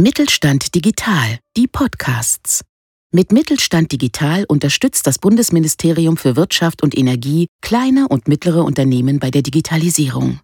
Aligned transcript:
Mittelstand 0.00 0.76
Digital, 0.76 1.40
die 1.56 1.66
Podcasts. 1.66 2.64
Mit 3.10 3.32
Mittelstand 3.32 3.90
Digital 3.90 4.44
unterstützt 4.46 5.08
das 5.08 5.18
Bundesministerium 5.18 6.16
für 6.16 6.36
Wirtschaft 6.36 6.84
und 6.84 6.96
Energie 6.96 7.48
kleine 7.62 8.06
und 8.06 8.28
mittlere 8.28 8.62
Unternehmen 8.62 9.18
bei 9.18 9.32
der 9.32 9.42
Digitalisierung. 9.42 10.38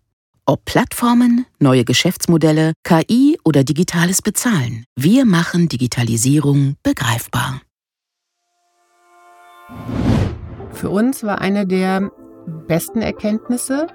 Ob 0.44 0.64
Plattformen, 0.64 1.46
neue 1.60 1.84
Geschäftsmodelle, 1.84 2.72
KI 2.82 3.38
oder 3.44 3.62
digitales 3.62 4.22
Bezahlen, 4.22 4.86
wir 4.96 5.24
machen 5.24 5.68
Digitalisierung 5.68 6.74
begreifbar. 6.82 7.60
Für 10.72 10.90
uns 10.90 11.22
war 11.22 11.40
eine 11.40 11.64
der 11.64 12.10
besten 12.66 13.02
Erkenntnisse, 13.02 13.86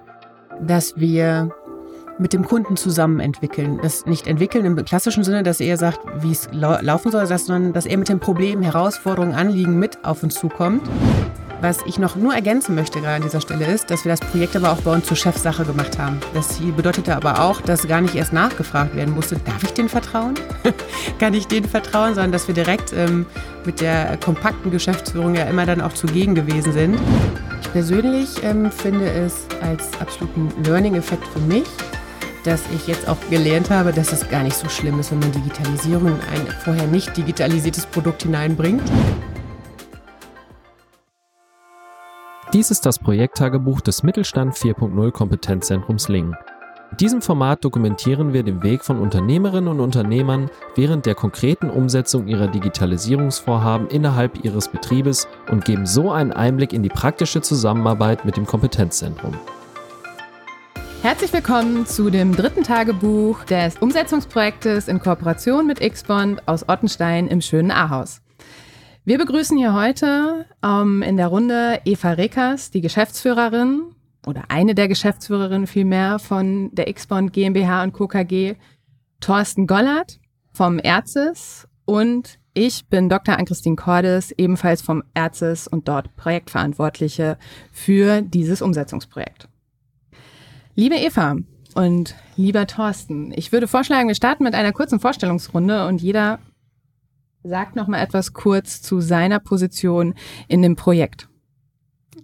dass 0.62 0.96
wir 0.96 1.54
mit 2.20 2.34
dem 2.34 2.46
Kunden 2.46 2.76
zusammen 2.76 3.20
entwickeln. 3.20 3.80
Das 3.82 4.06
nicht 4.06 4.28
entwickeln 4.28 4.66
im 4.66 4.76
klassischen 4.86 5.24
Sinne, 5.24 5.44
dass 5.44 5.60
er 5.60 5.78
sagt, 5.78 6.00
wie 6.22 6.32
es 6.32 6.50
lau 6.52 6.78
laufen 6.82 7.12
soll, 7.12 7.26
sondern 7.26 7.74
dass 7.74 7.86
er 7.86 7.98
mit 7.98 8.10
dem 8.10 8.20
Problem, 8.20 8.62
Herausforderungen, 8.62 9.34
Anliegen 9.34 9.80
mit 9.80 10.04
auf 10.04 10.22
uns 10.24 10.36
zukommt. 10.36 10.82
Was 11.62 11.80
ich 11.86 12.00
noch 12.00 12.16
nur 12.16 12.34
ergänzen 12.34 12.74
möchte 12.74 13.02
gerade 13.02 13.16
an 13.18 13.22
dieser 13.22 13.42
Stelle 13.42 13.66
ist, 13.66 13.92
dass 13.92 14.06
wir 14.06 14.12
das 14.12 14.22
Projekt 14.22 14.56
aber 14.56 14.72
auch 14.72 14.82
bei 14.82 14.94
uns 14.94 15.06
zur 15.06 15.18
Chefsache 15.18 15.66
gemacht 15.66 16.00
haben. 16.00 16.18
Das 16.34 16.58
bedeutete 16.58 17.14
aber 17.14 17.42
auch, 17.42 17.60
dass 17.60 17.86
gar 17.86 18.00
nicht 18.00 18.16
erst 18.16 18.32
nachgefragt 18.32 18.96
werden 18.96 19.14
musste, 19.14 19.36
darf 19.44 19.62
ich 19.64 19.74
den 19.74 19.90
vertrauen? 19.90 20.36
Kann 21.20 21.34
ich 21.34 21.48
denen 21.48 21.68
vertrauen? 21.68 22.16
Sondern 22.16 22.32
dass 22.32 22.48
wir 22.48 22.56
direkt 22.56 22.94
ähm, 22.94 23.26
mit 23.66 23.82
der 23.82 24.16
kompakten 24.18 24.72
Geschäftsführung 24.72 25.36
ja 25.36 25.44
immer 25.46 25.66
dann 25.66 25.82
auch 25.82 25.92
zugegen 25.92 26.34
gewesen 26.34 26.72
sind. 26.72 26.98
Ich 27.62 27.72
persönlich 27.74 28.42
ähm, 28.42 28.72
finde 28.72 29.12
es 29.12 29.46
als 29.62 29.90
absoluten 30.00 30.50
Learning-Effekt 30.64 31.28
für 31.28 31.40
mich, 31.40 31.68
dass 32.44 32.62
ich 32.74 32.88
jetzt 32.88 33.08
auch 33.08 33.18
gelernt 33.30 33.70
habe, 33.70 33.92
dass 33.92 34.12
es 34.12 34.30
gar 34.30 34.44
nicht 34.44 34.56
so 34.56 34.70
schlimm 34.70 35.00
ist, 35.00 35.12
wenn 35.12 35.20
man 35.20 35.32
Digitalisierung 35.32 36.08
in 36.08 36.22
ein 36.34 36.48
vorher 36.64 36.88
nicht 36.88 37.16
digitalisiertes 37.16 37.86
Produkt 37.86 38.24
hineinbringt. 38.24 38.84
Dies 42.52 42.72
ist 42.72 42.86
das 42.86 42.98
Projekttagebuch 42.98 43.80
des 43.82 44.02
Mittelstand 44.02 44.56
4.0 44.56 45.12
Kompetenzzentrums 45.12 46.10
Lingen. 46.10 46.36
In 46.92 46.98
diesem 46.98 47.22
Format 47.22 47.64
dokumentieren 47.64 48.34
wir 48.34 48.42
den 48.42 48.64
Weg 48.64 48.84
von 48.84 49.00
Unternehmerinnen 49.00 49.70
und 49.70 49.80
Unternehmern 49.80 50.50
während 50.76 51.06
der 51.06 51.14
konkreten 51.14 51.70
Umsetzung 51.70 52.28
ihrer 52.28 52.48
Digitalisierungsvorhaben 52.48 53.88
innerhalb 53.90 54.44
ihres 54.44 54.68
Betriebes 54.70 55.28
und 55.52 55.66
geben 55.66 55.86
so 55.86 56.12
einen 56.12 56.32
Einblick 56.32 56.74
in 56.74 56.82
die 56.82 56.90
praktische 56.90 57.42
Zusammenarbeit 57.42 58.26
mit 58.26 58.36
dem 58.36 58.48
Kompetenzzentrum. 58.48 59.36
Herzlich 61.02 61.32
willkommen 61.32 61.86
zu 61.86 62.10
dem 62.10 62.36
dritten 62.36 62.62
Tagebuch 62.62 63.46
des 63.46 63.78
Umsetzungsprojektes 63.78 64.90
in 64.90 65.00
Kooperation 65.00 65.66
mit 65.66 65.80
Xbond 65.80 66.46
aus 66.46 66.68
Ottenstein 66.68 67.30
im 67.30 67.40
schönen 67.40 67.72
Ahaus. 67.72 68.22
Wir 69.06 69.18
begrüßen 69.18 69.58
hier 69.58 69.74
heute 69.74 70.46
ähm, 70.62 71.02
in 71.02 71.16
der 71.16 71.28
Runde 71.28 71.80
Eva 71.86 72.12
Reckers, 72.12 72.70
die 72.72 72.82
Geschäftsführerin 72.82 73.96
oder 74.28 74.44
eine 74.50 74.76
der 74.76 74.90
Geschäftsführerinnen 74.90 75.68
vielmehr 75.68 76.20
von 76.20 76.70
der 76.76 76.94
Xbond 76.94 77.32
GmbH 77.32 77.84
und 77.84 77.94
Co. 77.94 78.10
KG, 78.10 78.56
Thorsten 79.22 79.68
Gollert 79.68 80.20
vom 80.52 80.80
Erzes 80.80 81.66
und 81.86 82.40
ich 82.54 82.90
bin 82.90 83.08
Dr. 83.08 83.38
Ann-Christine 83.38 83.78
Cordes, 83.78 84.32
ebenfalls 84.32 84.82
vom 84.82 85.04
Erzes 85.14 85.66
und 85.66 85.88
dort 85.88 86.14
Projektverantwortliche 86.18 87.38
für 87.72 88.22
dieses 88.22 88.62
Umsetzungsprojekt. 88.62 89.48
Liebe 90.80 90.96
Eva 90.96 91.36
und 91.76 92.16
lieber 92.38 92.66
Thorsten, 92.66 93.34
ich 93.36 93.52
würde 93.52 93.68
vorschlagen, 93.68 94.08
wir 94.08 94.16
starten 94.16 94.46
mit 94.46 94.54
einer 94.54 94.72
kurzen 94.72 95.02
Vorstellungsrunde 95.02 95.86
und 95.86 96.02
jeder 96.02 96.40
sagt 97.44 97.76
noch 97.76 97.88
mal 97.88 98.02
etwas 98.02 98.32
kurz 98.32 98.82
zu 98.82 99.02
seiner 99.02 99.42
Position 99.42 100.14
in 100.48 100.62
dem 100.62 100.78
Projekt. 100.78 101.28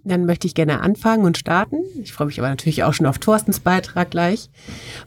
Dann 0.04 0.24
möchte 0.24 0.46
ich 0.46 0.54
gerne 0.54 0.80
anfangen 0.80 1.26
und 1.26 1.36
starten. 1.36 1.76
Ich 2.00 2.14
freue 2.14 2.28
mich 2.28 2.38
aber 2.38 2.48
natürlich 2.48 2.82
auch 2.82 2.94
schon 2.94 3.04
auf 3.04 3.18
Thorstens 3.18 3.60
Beitrag 3.60 4.10
gleich. 4.10 4.48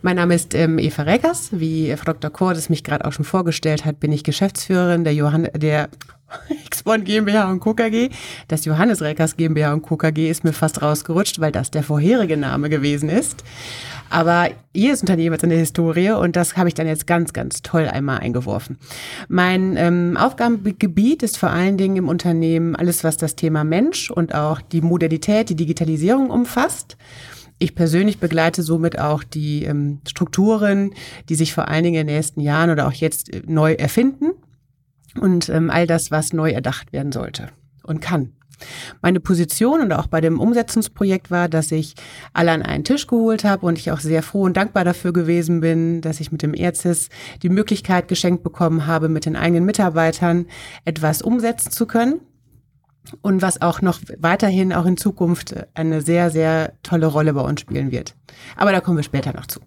Mein 0.04 0.18
Name 0.18 0.36
ist 0.36 0.54
ähm, 0.54 0.78
Eva 0.78 1.02
Reckers. 1.02 1.50
Wie 1.52 1.96
Frau 1.98 2.14
Dr. 2.14 2.30
Kordes 2.30 2.70
mich 2.70 2.84
gerade 2.84 3.06
auch 3.06 3.14
schon 3.14 3.26
vorgestellt 3.26 3.84
hat, 3.84 4.00
bin 4.00 4.12
ich 4.12 4.24
Geschäftsführerin 4.24 5.04
der 5.04 5.16
Johann 5.16 5.48
der 5.56 5.90
Xbond 6.70 7.06
GmbH 7.06 7.50
und 7.52 7.60
Co. 7.60 7.74
KG. 7.74 8.10
Das 8.48 8.66
Johannes 8.66 9.02
Reckers 9.02 9.38
GmbH 9.38 9.74
und 9.74 9.82
Co. 9.82 9.98
KG 9.98 10.30
ist 10.30 10.44
mir 10.44 10.54
fast 10.54 10.82
rausgerutscht, 10.82 11.40
weil 11.40 11.52
das 11.52 11.72
der 11.72 11.84
vorherige 11.84 12.38
Name 12.38 12.70
gewesen 12.70 13.10
ist. 13.10 13.44
Aber 14.10 14.50
jedes 14.74 15.02
Unternehmen 15.02 15.34
hat 15.34 15.44
eine 15.44 15.56
Historie 15.56 16.12
und 16.12 16.36
das 16.36 16.58
habe 16.58 16.68
ich 16.68 16.74
dann 16.74 16.88
jetzt 16.88 17.06
ganz, 17.06 17.32
ganz 17.32 17.62
toll 17.62 17.88
einmal 17.88 18.20
eingeworfen. 18.20 18.78
Mein 19.28 19.78
ähm, 19.78 20.18
Aufgabengebiet 20.18 21.22
ist 21.22 21.38
vor 21.38 21.52
allen 21.52 21.78
Dingen 21.78 21.98
im 21.98 22.08
Unternehmen 22.08 22.76
alles, 22.76 23.04
was 23.04 23.18
das 23.18 23.36
Thema 23.36 23.64
Mensch 23.64 24.10
und 24.10 24.34
auch 24.34 24.62
die 24.62 24.82
Modernität, 24.82 25.50
die 25.50 25.56
Digitalisierung 25.56 26.32
umfasst. 26.32 26.98
Ich 27.60 27.76
persönlich 27.76 28.20
begleite 28.20 28.64
somit 28.64 28.98
auch 28.98 29.24
die 29.24 29.66
ähm, 29.66 30.00
Strukturen, 30.08 30.92
die 31.28 31.36
sich 31.36 31.54
vor 31.54 31.68
allen 31.68 31.84
Dingen 31.84 32.02
in 32.02 32.08
den 32.08 32.16
nächsten 32.16 32.42
Jahren 32.42 32.70
oder 32.72 32.88
auch 32.88 32.94
jetzt 32.94 33.32
äh, 33.32 33.44
neu 33.46 33.74
erfinden 33.74 34.32
und 35.20 35.50
ähm, 35.50 35.70
all 35.70 35.88
das, 35.88 36.12
was 36.12 36.34
neu 36.34 36.52
erdacht 36.52 36.94
werden 36.94 37.12
sollte 37.12 37.50
und 37.84 38.02
kann. 38.02 38.34
Meine 39.02 39.20
Position 39.20 39.82
und 39.82 39.94
auch 39.94 40.08
bei 40.08 40.22
dem 40.22 40.40
Umsetzungsprojekt 40.40 41.32
war, 41.32 41.48
dass 41.48 41.72
ich 41.72 41.96
alle 42.34 42.52
an 42.52 42.62
einen 42.62 42.84
Tisch 42.84 43.08
geholt 43.08 43.44
habe 43.44 43.66
und 43.66 43.78
ich 43.78 43.92
auch 43.92 44.00
sehr 44.00 44.24
froh 44.24 44.44
und 44.44 44.58
dankbar 44.58 44.84
dafür 44.84 45.14
gewesen 45.14 45.62
bin, 45.62 46.02
dass 46.02 46.20
ich 46.20 46.32
mit 46.32 46.42
dem 46.42 46.54
ERZIS 46.54 47.10
die 47.42 47.50
Möglichkeit 47.50 48.08
geschenkt 48.08 48.44
bekommen 48.44 48.86
habe, 48.86 49.10
mit 49.10 49.26
den 49.26 49.36
eigenen 49.36 49.66
Mitarbeitern 49.66 50.46
etwas 50.86 51.22
umsetzen 51.22 51.72
zu 51.72 51.86
können 51.86 52.22
und 53.22 53.42
was 53.42 53.62
auch 53.62 53.82
noch 53.82 54.00
weiterhin 54.18 54.74
auch 54.74 54.86
in 54.86 54.98
Zukunft 54.98 55.56
eine 55.74 56.02
sehr, 56.02 56.30
sehr 56.30 56.74
tolle 56.84 57.08
Rolle 57.08 57.34
bei 57.34 57.42
uns 57.42 57.62
spielen 57.62 57.92
wird. 57.92 58.16
Aber 58.56 58.72
da 58.72 58.82
kommen 58.82 58.98
wir 58.98 59.04
später 59.04 59.34
noch 59.34 59.48
zu. 59.48 59.62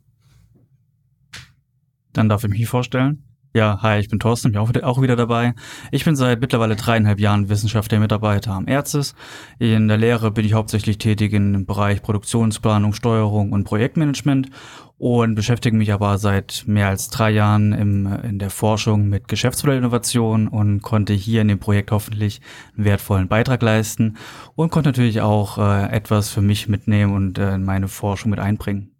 Dann 2.12 2.28
darf 2.28 2.44
ich 2.44 2.50
mich 2.50 2.68
vorstellen. 2.68 3.24
Ja, 3.54 3.82
hi, 3.82 3.98
ich 3.98 4.08
bin 4.08 4.18
Thorsten, 4.18 4.52
bin 4.52 4.60
auch 4.62 5.02
wieder, 5.02 5.14
dabei. 5.14 5.52
Ich 5.90 6.06
bin 6.06 6.16
seit 6.16 6.40
mittlerweile 6.40 6.74
dreieinhalb 6.74 7.20
Jahren 7.20 7.50
wissenschaftlicher 7.50 8.00
Mitarbeiter 8.00 8.52
am 8.52 8.66
Erzes. 8.66 9.14
In 9.58 9.88
der 9.88 9.98
Lehre 9.98 10.30
bin 10.30 10.46
ich 10.46 10.54
hauptsächlich 10.54 10.96
tätig 10.96 11.34
im 11.34 11.66
Bereich 11.66 12.00
Produktionsplanung, 12.00 12.94
Steuerung 12.94 13.52
und 13.52 13.64
Projektmanagement 13.64 14.48
und 14.96 15.34
beschäftige 15.34 15.76
mich 15.76 15.92
aber 15.92 16.16
seit 16.16 16.64
mehr 16.66 16.88
als 16.88 17.10
drei 17.10 17.30
Jahren 17.30 17.72
im, 17.72 18.06
in 18.22 18.38
der 18.38 18.48
Forschung 18.48 19.10
mit 19.10 19.28
Geschäftsmodellinnovation 19.28 20.48
und 20.48 20.80
konnte 20.80 21.12
hier 21.12 21.42
in 21.42 21.48
dem 21.48 21.58
Projekt 21.58 21.90
hoffentlich 21.90 22.40
einen 22.74 22.86
wertvollen 22.86 23.28
Beitrag 23.28 23.60
leisten 23.60 24.16
und 24.54 24.70
konnte 24.70 24.88
natürlich 24.88 25.20
auch 25.20 25.58
äh, 25.58 25.90
etwas 25.90 26.30
für 26.30 26.40
mich 26.40 26.68
mitnehmen 26.68 27.14
und 27.14 27.38
äh, 27.38 27.56
in 27.56 27.66
meine 27.66 27.88
Forschung 27.88 28.30
mit 28.30 28.40
einbringen. 28.40 28.94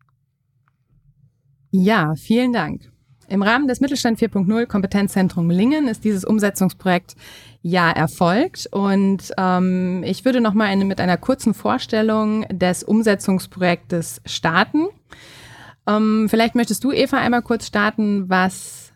Ja, 1.71 2.13
vielen 2.17 2.53
Dank. 2.53 2.92
Im 3.33 3.41
Rahmen 3.41 3.67
des 3.67 3.81
Mittelstand 3.81 4.19
4.0 4.19 4.67
Kompetenzzentrum 4.67 5.49
Lingen 5.49 5.89
ist 5.89 6.05
dieses 6.05 6.23
Umsetzungsprojekt 6.23 7.17
ja 7.63 7.91
erfolgt 7.91 8.69
und 8.71 9.33
ähm, 9.39 10.03
ich 10.05 10.27
würde 10.27 10.43
noch 10.43 10.53
mal 10.53 10.67
eine, 10.67 10.85
mit 10.85 11.01
einer 11.01 11.17
kurzen 11.17 11.55
Vorstellung 11.55 12.47
des 12.51 12.85
Umsetzungsprojektes 12.85 14.21
starten. 14.27 14.89
Ähm, 15.87 16.27
vielleicht 16.29 16.55
möchtest 16.57 16.85
du, 16.85 16.93
Eva, 16.93 17.17
einmal 17.17 17.41
kurz 17.41 17.67
starten, 17.67 18.29
was 18.29 18.92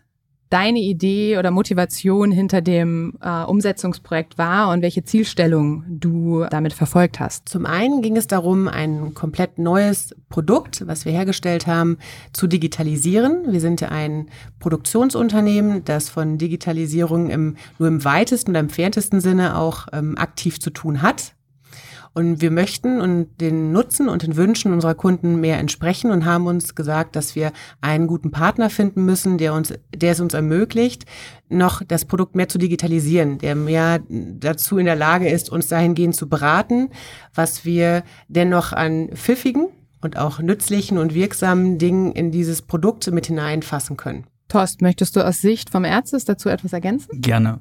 deine 0.49 0.79
Idee 0.79 1.37
oder 1.37 1.51
Motivation 1.51 2.31
hinter 2.31 2.61
dem 2.61 3.17
äh, 3.21 3.43
Umsetzungsprojekt 3.43 4.37
war 4.37 4.69
und 4.71 4.81
welche 4.81 5.03
Zielstellung 5.03 5.83
du 5.87 6.45
damit 6.49 6.73
verfolgt 6.73 7.19
hast. 7.19 7.49
Zum 7.49 7.65
einen 7.65 8.01
ging 8.01 8.17
es 8.17 8.27
darum, 8.27 8.67
ein 8.67 9.13
komplett 9.13 9.59
neues 9.59 10.15
Produkt, 10.29 10.87
was 10.87 11.05
wir 11.05 11.11
hergestellt 11.11 11.67
haben, 11.67 11.97
zu 12.33 12.47
digitalisieren. 12.47 13.51
Wir 13.51 13.59
sind 13.59 13.83
ein 13.83 14.27
Produktionsunternehmen, 14.59 15.83
das 15.85 16.09
von 16.09 16.37
Digitalisierung 16.37 17.29
im, 17.29 17.57
nur 17.79 17.87
im 17.87 18.03
weitesten 18.03 18.51
oder 18.51 18.59
entferntesten 18.59 19.21
Sinne 19.21 19.57
auch 19.57 19.87
ähm, 19.93 20.17
aktiv 20.17 20.59
zu 20.59 20.69
tun 20.69 21.01
hat. 21.01 21.36
Und 22.17 22.41
wir 22.41 22.49
möchten 22.49 22.99
und 22.99 23.27
den 23.39 23.71
Nutzen 23.71 24.09
und 24.09 24.23
den 24.23 24.37
Wünschen 24.37 24.73
unserer 24.73 24.95
Kunden 24.95 25.39
mehr 25.39 25.59
entsprechen 25.59 26.09
und 26.09 26.25
haben 26.25 26.47
uns 26.47 26.73
gesagt, 26.73 27.15
dass 27.15 27.35
wir 27.35 27.51
einen 27.79 28.07
guten 28.07 28.31
Partner 28.31 28.71
finden 28.71 29.05
müssen, 29.05 29.37
der 29.37 29.53
uns, 29.53 29.71
der 29.95 30.13
es 30.13 30.19
uns 30.19 30.33
ermöglicht, 30.33 31.05
noch 31.47 31.83
das 31.87 32.05
Produkt 32.05 32.35
mehr 32.35 32.49
zu 32.49 32.57
digitalisieren, 32.57 33.37
der 33.37 33.53
mehr 33.53 33.99
dazu 34.09 34.79
in 34.79 34.87
der 34.87 34.95
Lage 34.95 35.29
ist, 35.29 35.51
uns 35.51 35.67
dahingehend 35.67 36.15
zu 36.15 36.27
beraten, 36.27 36.89
was 37.35 37.65
wir 37.65 38.01
dennoch 38.29 38.73
an 38.73 39.09
pfiffigen 39.13 39.67
und 40.01 40.17
auch 40.17 40.39
nützlichen 40.39 40.97
und 40.97 41.13
wirksamen 41.13 41.77
Dingen 41.77 42.13
in 42.13 42.31
dieses 42.31 42.63
Produkt 42.63 43.11
mit 43.11 43.27
hineinfassen 43.27 43.95
können. 43.95 44.25
Torst, 44.47 44.81
möchtest 44.81 45.15
du 45.15 45.23
aus 45.23 45.39
Sicht 45.39 45.69
vom 45.69 45.85
Ärztes 45.85 46.25
dazu 46.25 46.49
etwas 46.49 46.73
ergänzen? 46.73 47.21
Gerne. 47.21 47.59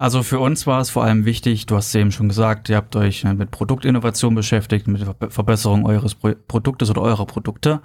Also 0.00 0.22
für 0.22 0.38
uns 0.38 0.64
war 0.68 0.80
es 0.80 0.90
vor 0.90 1.02
allem 1.02 1.24
wichtig, 1.24 1.66
du 1.66 1.74
hast 1.74 1.88
es 1.88 1.94
eben 1.96 2.12
schon 2.12 2.28
gesagt, 2.28 2.68
ihr 2.68 2.76
habt 2.76 2.94
euch 2.94 3.24
mit 3.24 3.50
Produktinnovation 3.50 4.36
beschäftigt, 4.36 4.86
mit 4.86 5.04
Verbesserung 5.28 5.86
eures 5.86 6.14
Pro 6.14 6.34
Produktes 6.46 6.88
oder 6.88 7.02
eurer 7.02 7.26
Produkte. 7.26 7.80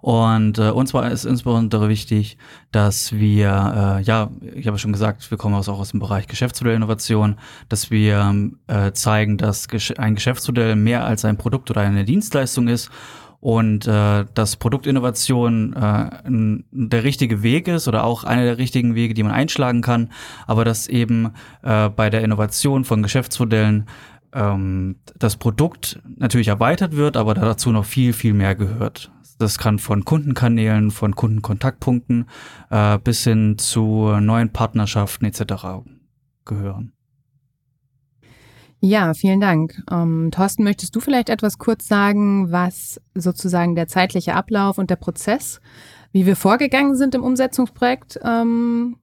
Und 0.00 0.58
äh, 0.58 0.70
uns 0.70 0.94
war 0.94 1.10
es 1.10 1.24
insbesondere 1.24 1.88
wichtig, 1.88 2.38
dass 2.70 3.14
wir, 3.14 3.98
äh, 3.98 4.02
ja, 4.02 4.30
ich 4.54 4.68
habe 4.68 4.78
schon 4.78 4.92
gesagt, 4.92 5.28
wir 5.28 5.38
kommen 5.38 5.56
auch 5.56 5.66
aus 5.66 5.90
dem 5.90 5.98
Bereich 5.98 6.28
Geschäftsmodellinnovation, 6.28 7.34
dass 7.68 7.90
wir 7.90 8.52
äh, 8.68 8.92
zeigen, 8.92 9.36
dass 9.36 9.66
ein 9.98 10.14
Geschäftsmodell 10.14 10.76
mehr 10.76 11.04
als 11.04 11.24
ein 11.24 11.36
Produkt 11.36 11.68
oder 11.72 11.80
eine 11.80 12.04
Dienstleistung 12.04 12.68
ist 12.68 12.92
und 13.46 13.86
äh, 13.86 14.24
dass 14.34 14.56
Produktinnovation 14.56 15.72
äh, 15.74 16.10
der 16.72 17.04
richtige 17.04 17.44
Weg 17.44 17.68
ist 17.68 17.86
oder 17.86 18.02
auch 18.02 18.24
einer 18.24 18.42
der 18.42 18.58
richtigen 18.58 18.96
Wege, 18.96 19.14
die 19.14 19.22
man 19.22 19.30
einschlagen 19.30 19.82
kann, 19.82 20.10
aber 20.48 20.64
dass 20.64 20.88
eben 20.88 21.30
äh, 21.62 21.88
bei 21.88 22.10
der 22.10 22.24
Innovation 22.24 22.84
von 22.84 23.04
Geschäftsmodellen 23.04 23.86
ähm, 24.32 24.96
das 25.16 25.36
Produkt 25.36 26.02
natürlich 26.16 26.48
erweitert 26.48 26.96
wird, 26.96 27.16
aber 27.16 27.34
dazu 27.34 27.70
noch 27.70 27.84
viel, 27.84 28.14
viel 28.14 28.34
mehr 28.34 28.56
gehört. 28.56 29.12
Das 29.38 29.58
kann 29.58 29.78
von 29.78 30.04
Kundenkanälen, 30.04 30.90
von 30.90 31.14
Kundenkontaktpunkten 31.14 32.26
äh, 32.70 32.98
bis 32.98 33.22
hin 33.22 33.58
zu 33.58 34.10
neuen 34.18 34.50
Partnerschaften 34.52 35.24
etc. 35.24 35.84
gehören. 36.44 36.95
Ja, 38.80 39.14
vielen 39.14 39.40
Dank. 39.40 39.82
Ähm, 39.90 40.30
Thorsten, 40.30 40.62
möchtest 40.62 40.94
du 40.94 41.00
vielleicht 41.00 41.28
etwas 41.28 41.58
kurz 41.58 41.88
sagen, 41.88 42.52
was 42.52 43.00
sozusagen 43.14 43.74
der 43.74 43.88
zeitliche 43.88 44.34
Ablauf 44.34 44.78
und 44.78 44.90
der 44.90 44.96
Prozess, 44.96 45.60
wie 46.12 46.26
wir 46.26 46.36
vorgegangen 46.36 46.94
sind 46.94 47.14
im 47.14 47.24
Umsetzungsprojekt, 47.24 48.20
ähm, 48.22 48.96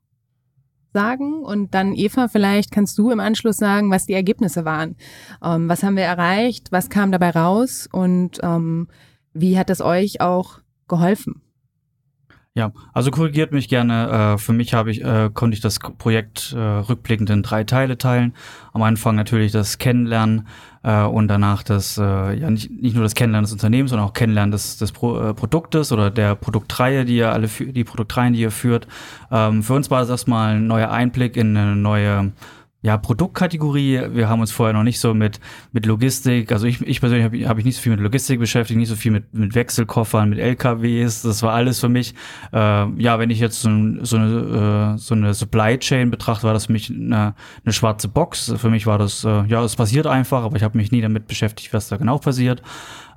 sagen? 0.94 1.44
Und 1.44 1.74
dann, 1.74 1.96
Eva, 1.96 2.28
vielleicht 2.28 2.72
kannst 2.72 2.98
du 3.00 3.10
im 3.10 3.20
Anschluss 3.20 3.58
sagen, 3.58 3.90
was 3.90 4.06
die 4.06 4.14
Ergebnisse 4.14 4.64
waren. 4.64 4.96
Ähm, 5.44 5.68
was 5.68 5.82
haben 5.82 5.98
wir 5.98 6.04
erreicht? 6.04 6.72
Was 6.72 6.90
kam 6.90 7.12
dabei 7.12 7.32
raus? 7.32 7.90
Und 7.92 8.40
ähm, 8.44 8.88
wie 9.34 9.58
hat 9.58 9.72
es 9.72 9.82
euch 9.82 10.22
auch 10.22 10.60
geholfen? 10.88 11.42
Ja, 12.56 12.72
also 12.94 13.10
korrigiert 13.10 13.52
mich 13.52 13.68
gerne. 13.68 14.36
Äh, 14.36 14.38
für 14.38 14.54
mich 14.54 14.76
habe 14.76 14.92
ich, 14.92 15.04
äh, 15.04 15.32
konnte 15.34 15.56
ich 15.56 15.62
das 15.62 15.80
Projekt 15.80 16.54
äh, 16.56 16.60
rückblickend 16.60 17.32
in 17.32 17.42
drei 17.42 17.64
Teile 17.64 17.98
teilen. 17.98 18.36
Am 18.74 18.84
Anfang 18.84 19.16
natürlich 19.16 19.52
das 19.52 19.80
Kennenlernen 19.80 20.48
äh, 20.84 21.02
und 21.02 21.30
danach 21.30 21.64
das, 21.64 21.98
äh, 21.98 22.02
ja 22.02 22.52
nicht, 22.52 22.70
nicht 22.70 22.94
nur 22.94 23.04
das 23.04 23.16
Kennenlernen 23.16 23.46
des 23.46 23.54
Unternehmens, 23.54 23.90
sondern 23.90 24.08
auch 24.08 24.14
Kennenlernen 24.14 24.52
des, 24.52 24.78
des 24.78 24.92
Pro, 24.92 25.20
äh, 25.20 25.34
Produktes 25.34 25.92
oder 25.92 26.12
der 26.12 26.36
Produktreihe, 26.36 27.06
die 27.06 27.16
ihr 27.18 27.34
alle 27.34 27.48
die 27.48 27.84
Produktreihen, 27.84 28.34
die 28.34 28.42
ihr 28.42 28.52
führt. 28.52 28.88
Ähm, 29.32 29.64
für 29.64 29.74
uns 29.74 29.90
war 29.90 30.02
das 30.02 30.10
erstmal 30.10 30.54
ein 30.54 30.68
neuer 30.68 30.92
Einblick 30.92 31.38
in 31.38 31.58
eine 31.58 31.76
neue 31.76 32.34
ja, 32.84 32.98
Produktkategorie. 32.98 34.02
Wir 34.12 34.28
haben 34.28 34.42
uns 34.42 34.52
vorher 34.52 34.74
noch 34.74 34.84
nicht 34.84 35.00
so 35.00 35.14
mit, 35.14 35.40
mit 35.72 35.86
Logistik, 35.86 36.52
also 36.52 36.68
ich, 36.68 36.82
ich 36.82 37.00
persönlich 37.00 37.24
habe 37.24 37.48
hab 37.48 37.58
ich 37.58 37.64
nicht 37.64 37.78
so 37.78 37.82
viel 37.82 37.94
mit 37.94 38.02
Logistik 38.02 38.40
beschäftigt, 38.40 38.78
nicht 38.78 38.90
so 38.90 38.98
viel 38.98 39.12
mit, 39.12 39.34
mit 39.34 39.56
Wechselkoffern, 39.56 40.30
mit 40.30 40.40
LKWs. 40.40 41.22
Das 41.22 41.42
war 41.44 41.54
alles 41.54 41.80
für 41.80 41.88
mich. 41.88 42.14
Äh, 42.52 42.58
ja, 43.02 43.20
wenn 43.20 43.30
ich 43.30 43.40
jetzt 43.40 43.62
so, 43.62 43.70
so, 44.02 44.18
eine, 44.18 44.96
äh, 44.96 44.98
so 44.98 45.16
eine 45.16 45.34
Supply 45.34 45.80
Chain 45.80 46.12
betrachte, 46.12 46.46
war 46.46 46.54
das 46.54 46.66
für 46.66 46.74
mich 46.74 46.90
eine, 46.90 47.36
eine 47.64 47.74
schwarze 47.74 48.10
Box. 48.10 48.54
Für 48.58 48.70
mich 48.70 48.86
war 48.86 48.98
das, 48.98 49.24
äh, 49.24 49.46
ja, 49.46 49.64
es 49.64 49.78
passiert 49.78 50.06
einfach, 50.06 50.44
aber 50.44 50.58
ich 50.58 50.64
habe 50.64 50.78
mich 50.78 50.92
nie 50.92 51.02
damit 51.02 51.28
beschäftigt, 51.28 51.74
was 51.74 51.88
da 51.88 51.96
genau 51.96 52.18
passiert. 52.18 52.62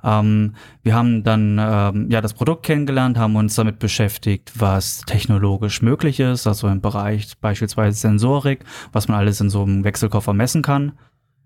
Ähm, 0.07 0.55
wir 0.83 0.95
haben 0.95 1.23
dann 1.23 1.59
ähm, 1.59 2.09
ja 2.09 2.21
das 2.21 2.33
Produkt 2.33 2.63
kennengelernt, 2.63 3.17
haben 3.17 3.35
uns 3.35 3.55
damit 3.55 3.77
beschäftigt, 3.77 4.53
was 4.55 5.01
technologisch 5.01 5.81
möglich 5.81 6.21
ist, 6.21 6.47
also 6.47 6.69
im 6.69 6.79
Bereich 6.79 7.37
beispielsweise 7.41 7.99
Sensorik, 7.99 8.63
was 8.93 9.09
man 9.09 9.17
alles 9.17 9.41
in 9.41 9.49
so 9.49 9.63
einem 9.63 9.83
Wechselkoffer 9.83 10.31
messen 10.31 10.61
kann. 10.61 10.93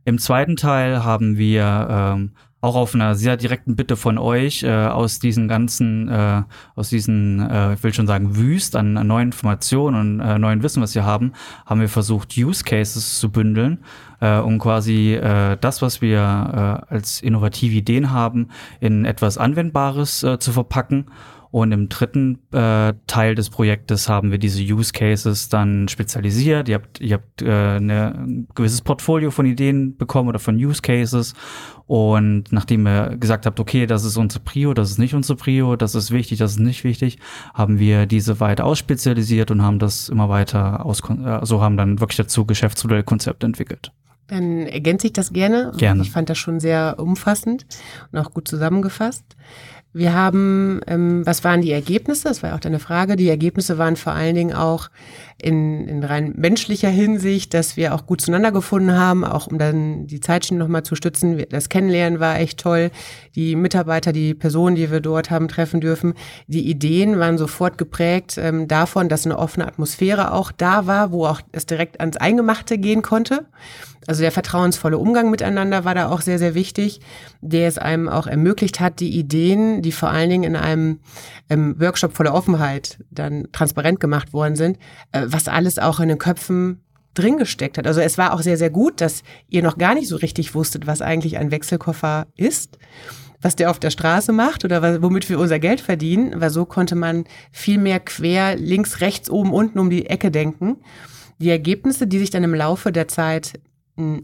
Im 0.05 0.19
zweiten 0.19 0.55
Teil 0.55 1.03
haben 1.03 1.37
wir 1.37 1.87
ähm, 1.89 2.31
auch 2.61 2.75
auf 2.75 2.93
einer 2.93 3.15
sehr 3.15 3.37
direkten 3.37 3.75
Bitte 3.75 3.97
von 3.97 4.19
euch 4.19 4.61
äh, 4.63 4.69
aus 4.69 5.19
diesen 5.19 5.47
ganzen, 5.47 6.07
äh, 6.07 6.43
aus 6.75 6.89
diesen, 6.89 7.39
äh, 7.39 7.73
ich 7.73 7.83
will 7.83 7.93
schon 7.93 8.07
sagen, 8.07 8.37
Wüst 8.37 8.75
an, 8.75 8.97
an 8.97 9.07
neuen 9.07 9.29
Informationen 9.29 10.19
und 10.19 10.19
äh, 10.19 10.37
neuen 10.37 10.61
Wissen, 10.61 10.81
was 10.81 10.93
wir 10.93 11.03
haben, 11.03 11.33
haben 11.65 11.81
wir 11.81 11.89
versucht, 11.89 12.37
Use 12.37 12.63
Cases 12.63 13.19
zu 13.19 13.31
bündeln, 13.31 13.79
äh, 14.19 14.37
um 14.37 14.59
quasi 14.59 15.15
äh, 15.15 15.57
das, 15.59 15.81
was 15.81 16.01
wir 16.01 16.85
äh, 16.89 16.93
als 16.93 17.21
innovative 17.21 17.75
Ideen 17.75 18.11
haben, 18.11 18.49
in 18.79 19.05
etwas 19.05 19.39
Anwendbares 19.39 20.21
äh, 20.23 20.37
zu 20.37 20.51
verpacken 20.51 21.07
und 21.51 21.74
im 21.74 21.89
dritten 21.89 22.39
äh, 22.53 22.94
Teil 23.07 23.36
des 23.36 23.50
Projektes 23.50 24.07
haben 24.07 24.31
wir 24.31 24.38
diese 24.38 24.62
Use 24.63 24.94
Cases 24.94 25.50
dann 25.50 25.89
spezialisiert. 25.89 26.69
Ihr 26.69 26.75
habt, 26.75 27.01
ihr 27.01 27.15
habt 27.15 27.42
äh, 27.42 27.51
eine, 27.51 28.15
ein 28.15 28.48
gewisses 28.56 28.81
Portfolio 28.81 29.31
von 29.31 29.45
Ideen 29.45 29.98
bekommen 29.98 30.30
oder 30.30 30.39
von 30.39 30.56
Use 30.56 30.81
Cases. 30.81 31.33
Und 31.88 32.53
nachdem 32.53 32.88
ihr 32.88 33.18
gesagt 33.18 33.45
habt, 33.45 33.59
okay, 33.59 33.86
das 33.86 34.06
ist 34.06 34.15
unsere 34.15 34.42
Prio, 34.42 34.74
das 34.74 34.92
ist 34.92 34.98
nicht 34.98 35.13
unsere 35.13 35.36
Prio, 35.36 35.75
das 35.75 35.94
ist 35.94 36.12
wichtig, 36.12 36.39
das 36.39 36.51
ist 36.51 36.59
nicht 36.59 36.86
wichtig, 36.86 37.19
haben 37.54 37.80
wir 37.80 38.06
diese 38.06 38.39
weiter 38.39 38.63
ausspezialisiert 38.63 39.51
und 39.51 39.62
haben 39.62 39.77
das 39.77 40.07
immer 40.07 40.30
weiter 40.30 40.86
aus, 40.86 41.04
also 41.04 41.62
haben 41.62 41.75
dann 41.75 42.00
wirklich 42.00 42.15
dazu 42.15 42.45
Geschäftsmodellkonzepte 42.45 43.45
entwickelt. 43.45 43.92
Dann 44.27 44.65
ergänze 44.68 45.07
ich 45.07 45.13
das 45.13 45.33
gerne. 45.33 45.74
Gerne. 45.75 46.04
Ich 46.04 46.12
fand 46.12 46.30
das 46.30 46.38
schon 46.38 46.62
sehr 46.62 46.95
umfassend 46.97 47.65
und 48.13 48.19
auch 48.19 48.31
gut 48.31 48.47
zusammengefasst. 48.47 49.25
Wir 49.93 50.13
haben, 50.13 50.79
ähm, 50.88 51.25
was 51.25 51.43
waren 51.43 51.61
die 51.61 51.71
Ergebnisse? 51.71 52.29
Das 52.29 52.41
war 52.41 52.51
ja 52.51 52.55
auch 52.55 52.61
deine 52.61 52.79
Frage. 52.79 53.17
Die 53.17 53.27
Ergebnisse 53.27 53.77
waren 53.77 53.97
vor 53.97 54.13
allen 54.13 54.35
Dingen 54.35 54.53
auch 54.53 54.89
in, 55.41 55.88
in 55.88 56.03
rein 56.03 56.33
menschlicher 56.35 56.89
Hinsicht, 56.89 57.53
dass 57.53 57.77
wir 57.77 57.93
auch 57.93 58.05
gut 58.05 58.21
zueinander 58.21 58.51
gefunden 58.51 58.93
haben, 58.93 59.23
auch 59.23 59.47
um 59.47 59.57
dann 59.57 60.07
die 60.07 60.19
Zeitschiene 60.19 60.59
nochmal 60.59 60.83
zu 60.83 60.95
stützen. 60.95 61.43
Das 61.49 61.69
Kennenlernen 61.69 62.19
war 62.19 62.39
echt 62.39 62.59
toll. 62.59 62.91
Die 63.35 63.55
Mitarbeiter, 63.55 64.13
die 64.13 64.33
Personen, 64.33 64.75
die 64.75 64.91
wir 64.91 64.99
dort 64.99 65.31
haben 65.31 65.47
treffen 65.47 65.81
dürfen, 65.81 66.13
die 66.47 66.69
Ideen 66.69 67.19
waren 67.19 67.38
sofort 67.38 67.77
geprägt 67.77 68.38
ähm, 68.38 68.67
davon, 68.67 69.09
dass 69.09 69.25
eine 69.25 69.38
offene 69.38 69.67
Atmosphäre 69.67 70.33
auch 70.33 70.51
da 70.51 70.88
war, 70.88 71.11
wo 71.11 71.25
auch 71.25 71.41
es 71.51 71.65
direkt 71.65 71.99
ans 71.99 72.17
Eingemachte 72.17 72.77
gehen 72.77 73.01
konnte. 73.01 73.45
Also 74.07 74.23
der 74.23 74.31
vertrauensvolle 74.31 74.97
Umgang 74.97 75.29
miteinander 75.29 75.85
war 75.85 75.94
da 75.94 76.09
auch 76.09 76.21
sehr, 76.21 76.39
sehr 76.39 76.55
wichtig, 76.55 77.01
der 77.41 77.67
es 77.67 77.77
einem 77.77 78.09
auch 78.09 78.25
ermöglicht 78.25 78.79
hat, 78.79 78.99
die 78.99 79.11
Ideen, 79.11 79.83
die 79.83 79.91
vor 79.91 80.09
allen 80.09 80.29
Dingen 80.29 80.44
in 80.44 80.55
einem 80.55 80.99
ähm, 81.49 81.79
Workshop 81.79 82.15
voller 82.15 82.33
Offenheit 82.33 82.97
dann 83.11 83.47
transparent 83.51 83.99
gemacht 83.99 84.33
worden 84.33 84.55
sind, 84.55 84.79
äh, 85.11 85.27
was 85.31 85.48
alles 85.48 85.80
auch 85.80 86.00
in 86.00 86.10
den 86.10 86.18
Köpfen 86.18 86.81
drin 87.13 87.38
gesteckt 87.38 87.78
hat. 87.78 87.88
Also 87.88 88.00
es 88.01 88.18
war 88.18 88.33
auch 88.33 88.42
sehr, 88.42 88.57
sehr 88.57 88.69
gut, 88.69 89.01
dass 89.01 89.24
ihr 89.50 89.63
noch 89.63 89.78
gar 89.78 89.95
nicht 89.95 90.07
so 90.07 90.16
richtig 90.16 90.56
wusstet, 90.56 90.88
was 90.88 91.01
eigentlich 91.01 91.38
ein 91.38 91.51
Wechselkoffer 91.51 92.28
ist, 92.38 92.78
was 93.42 93.56
der 93.56 93.69
auf 93.69 93.80
der 93.80 93.89
Straße 93.89 94.31
macht 94.31 94.63
oder 94.63 95.01
womit 95.01 95.30
wir 95.30 95.39
unser 95.39 95.60
Geld 95.60 95.81
verdienen, 95.81 96.40
weil 96.40 96.50
so 96.50 96.66
konnte 96.66 96.95
man 96.95 97.26
viel 97.52 97.78
mehr 97.78 98.00
quer 98.00 98.56
links, 98.56 99.02
rechts, 99.02 99.30
oben, 99.30 99.52
unten 99.52 99.80
um 99.80 99.90
die 99.90 100.06
Ecke 100.06 100.31
denken. 100.31 100.78
Die 101.40 101.50
Ergebnisse, 101.50 102.07
die 102.07 102.19
sich 102.19 102.30
dann 102.30 102.44
im 102.44 102.54
Laufe 102.54 102.92
der 102.92 103.07
Zeit 103.07 103.59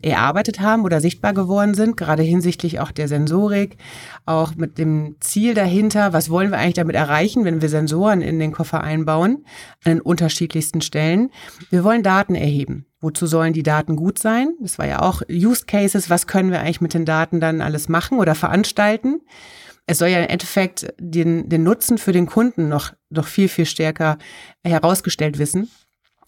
erarbeitet 0.02 0.60
haben 0.60 0.84
oder 0.84 1.02
sichtbar 1.02 1.34
geworden 1.34 1.74
sind, 1.74 1.98
gerade 1.98 2.24
hinsichtlich 2.24 2.80
auch 2.80 2.92
der 2.92 3.08
Sensorik, 3.08 3.78
auch 4.26 4.56
mit 4.56 4.78
dem 4.78 5.18
Ziel 5.20 5.54
dahinter, 5.54 6.14
was 6.14 6.30
wollen 6.30 6.52
wir 6.52 6.58
eigentlich 6.58 6.76
damit 6.76 6.96
erreichen, 6.96 7.46
wenn 7.46 7.62
wir 7.62 7.70
Sensoren 7.70 8.22
in 8.22 8.40
den 8.40 8.54
Koffer 8.54 8.82
einbauen, 8.84 9.46
an 9.84 9.94
den 9.94 10.02
unterschiedlichsten 10.02 10.82
Stellen. 10.82 11.30
Wir 11.70 11.84
wollen 11.84 12.04
Daten 12.04 12.36
erheben. 12.36 12.86
Wozu 13.00 13.28
sollen 13.28 13.54
die 13.54 13.64
Daten 13.64 13.96
gut 13.96 14.18
sein? 14.18 14.56
Das 14.60 14.80
war 14.80 14.88
ja 14.88 15.02
auch 15.02 15.22
Use 15.30 15.66
Cases, 15.66 16.10
was 16.10 16.26
können 16.26 16.50
wir 16.52 16.62
eigentlich 16.62 16.82
mit 16.82 16.94
den 16.94 17.06
Daten 17.06 17.40
dann 17.40 17.62
alles 17.62 17.90
machen 17.90 18.18
oder 18.20 18.34
veranstalten? 18.34 19.22
Es 19.86 20.00
soll 20.00 20.10
ja 20.10 20.20
im 20.20 20.30
Endeffekt 20.30 20.94
den, 21.00 21.48
den 21.48 21.64
Nutzen 21.64 21.98
für 21.98 22.12
den 22.12 22.26
Kunden 22.26 22.68
noch, 22.68 22.94
noch 23.10 23.28
viel, 23.28 23.48
viel 23.48 23.66
stärker 23.66 24.18
herausgestellt 24.64 25.38
wissen 25.40 25.70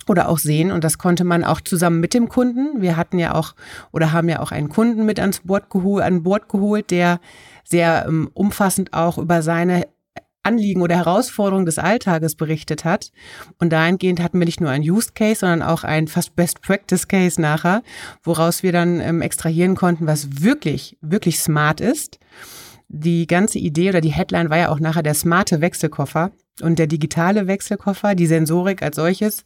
oder 0.10 0.30
auch 0.30 0.40
sehen. 0.40 0.72
Und 0.72 0.84
das 0.84 0.98
konnte 0.98 1.24
man 1.24 1.44
auch 1.44 1.62
zusammen 1.62 2.00
mit 2.00 2.14
dem 2.14 2.30
Kunden. 2.30 2.82
Wir 2.82 2.98
hatten 2.98 3.20
ja 3.20 3.36
auch 3.36 3.56
oder 3.92 4.12
haben 4.12 4.30
ja 4.30 4.40
auch 4.40 4.52
einen 4.52 4.70
Kunden 4.70 5.06
mit 5.06 5.20
ans 5.20 5.42
Bord 5.42 5.70
geholt, 5.70 6.04
an 6.04 6.24
Bord 6.24 6.50
geholt, 6.50 6.92
der 6.92 7.20
sehr 7.64 8.06
ähm, 8.08 8.30
umfassend 8.34 8.94
auch 8.94 9.18
über 9.18 9.42
seine 9.42 9.86
Anliegen 10.44 10.82
oder 10.82 10.96
Herausforderungen 10.96 11.66
des 11.66 11.78
Alltages 11.78 12.36
berichtet 12.36 12.86
hat. 12.86 13.12
Und 13.60 13.72
dahingehend 13.72 14.22
hatten 14.22 14.40
wir 14.40 14.46
nicht 14.46 14.62
nur 14.62 14.70
ein 14.70 14.82
Use 14.82 15.10
Case, 15.14 15.42
sondern 15.42 15.62
auch 15.62 15.84
ein 15.84 16.08
fast 16.08 16.36
Best 16.36 16.62
Practice 16.62 17.08
Case 17.08 17.40
nachher, 17.40 17.84
woraus 18.24 18.64
wir 18.64 18.72
dann 18.72 19.00
ähm, 19.02 19.22
extrahieren 19.22 19.76
konnten, 19.76 20.08
was 20.08 20.42
wirklich, 20.42 20.98
wirklich 21.02 21.40
smart 21.40 21.82
ist. 21.82 22.20
Die 22.88 23.28
ganze 23.28 23.60
Idee 23.60 23.90
oder 23.90 24.02
die 24.02 24.14
Headline 24.14 24.50
war 24.50 24.58
ja 24.58 24.70
auch 24.70 24.80
nachher 24.80 25.04
der 25.04 25.14
smarte 25.14 25.62
Wechselkoffer 25.62 26.32
und 26.62 26.80
der 26.80 26.88
digitale 26.88 27.46
Wechselkoffer, 27.48 28.16
die 28.16 28.26
Sensorik 28.26 28.82
als 28.82 28.96
solches 28.96 29.44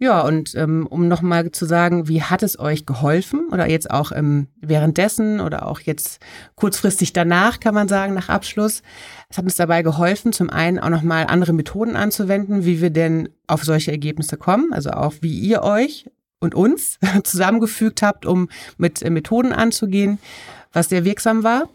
ja, 0.00 0.20
und 0.20 0.54
ähm, 0.54 0.86
um 0.86 1.08
nochmal 1.08 1.50
zu 1.50 1.66
sagen, 1.66 2.06
wie 2.06 2.22
hat 2.22 2.44
es 2.44 2.56
euch 2.60 2.86
geholfen 2.86 3.48
oder 3.50 3.68
jetzt 3.68 3.90
auch 3.90 4.12
ähm, 4.12 4.46
währenddessen 4.60 5.40
oder 5.40 5.66
auch 5.66 5.80
jetzt 5.80 6.20
kurzfristig 6.54 7.12
danach, 7.12 7.58
kann 7.58 7.74
man 7.74 7.88
sagen, 7.88 8.14
nach 8.14 8.28
Abschluss. 8.28 8.82
Es 9.28 9.38
hat 9.38 9.44
uns 9.44 9.56
dabei 9.56 9.82
geholfen, 9.82 10.32
zum 10.32 10.50
einen 10.50 10.78
auch 10.78 10.88
nochmal 10.88 11.26
andere 11.26 11.52
Methoden 11.52 11.96
anzuwenden, 11.96 12.64
wie 12.64 12.80
wir 12.80 12.90
denn 12.90 13.28
auf 13.48 13.64
solche 13.64 13.90
Ergebnisse 13.90 14.36
kommen, 14.36 14.72
also 14.72 14.90
auch 14.90 15.14
wie 15.20 15.36
ihr 15.36 15.62
euch 15.62 16.08
und 16.38 16.54
uns 16.54 17.00
zusammengefügt 17.24 18.00
habt, 18.00 18.24
um 18.24 18.48
mit 18.76 19.02
äh, 19.02 19.10
Methoden 19.10 19.52
anzugehen, 19.52 20.20
was 20.72 20.90
sehr 20.90 21.04
wirksam 21.04 21.42
war. 21.42 21.68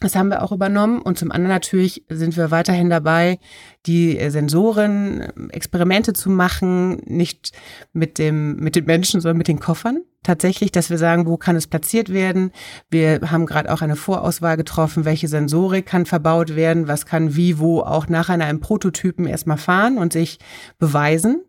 Das 0.00 0.16
haben 0.16 0.30
wir 0.30 0.42
auch 0.42 0.50
übernommen. 0.50 1.00
Und 1.00 1.18
zum 1.18 1.30
anderen 1.30 1.54
natürlich 1.54 2.04
sind 2.08 2.36
wir 2.36 2.50
weiterhin 2.50 2.90
dabei, 2.90 3.38
die 3.86 4.18
äh, 4.18 4.30
Sensoren, 4.30 5.30
ähm, 5.36 5.50
Experimente 5.50 6.12
zu 6.12 6.28
machen, 6.28 6.96
nicht 7.04 7.52
mit 7.92 8.18
dem, 8.18 8.56
mit 8.56 8.74
den 8.74 8.84
Menschen, 8.84 9.20
sondern 9.20 9.38
mit 9.38 9.48
den 9.48 9.60
Koffern. 9.60 10.00
Tatsächlich, 10.24 10.72
dass 10.72 10.90
wir 10.90 10.98
sagen, 10.98 11.26
wo 11.26 11.36
kann 11.36 11.56
es 11.56 11.66
platziert 11.66 12.12
werden? 12.12 12.52
Wir 12.90 13.20
haben 13.30 13.46
gerade 13.46 13.72
auch 13.72 13.82
eine 13.82 13.96
Vorauswahl 13.96 14.56
getroffen, 14.56 15.04
welche 15.04 15.28
Sensorik 15.28 15.86
kann 15.86 16.06
verbaut 16.06 16.54
werden, 16.54 16.88
was 16.88 17.06
kann 17.06 17.34
wie, 17.36 17.58
wo 17.58 17.80
auch 17.80 18.06
in 18.06 18.14
einem 18.14 18.60
Prototypen 18.60 19.26
erstmal 19.26 19.58
fahren 19.58 19.98
und 19.98 20.12
sich 20.12 20.38
beweisen. 20.78 21.42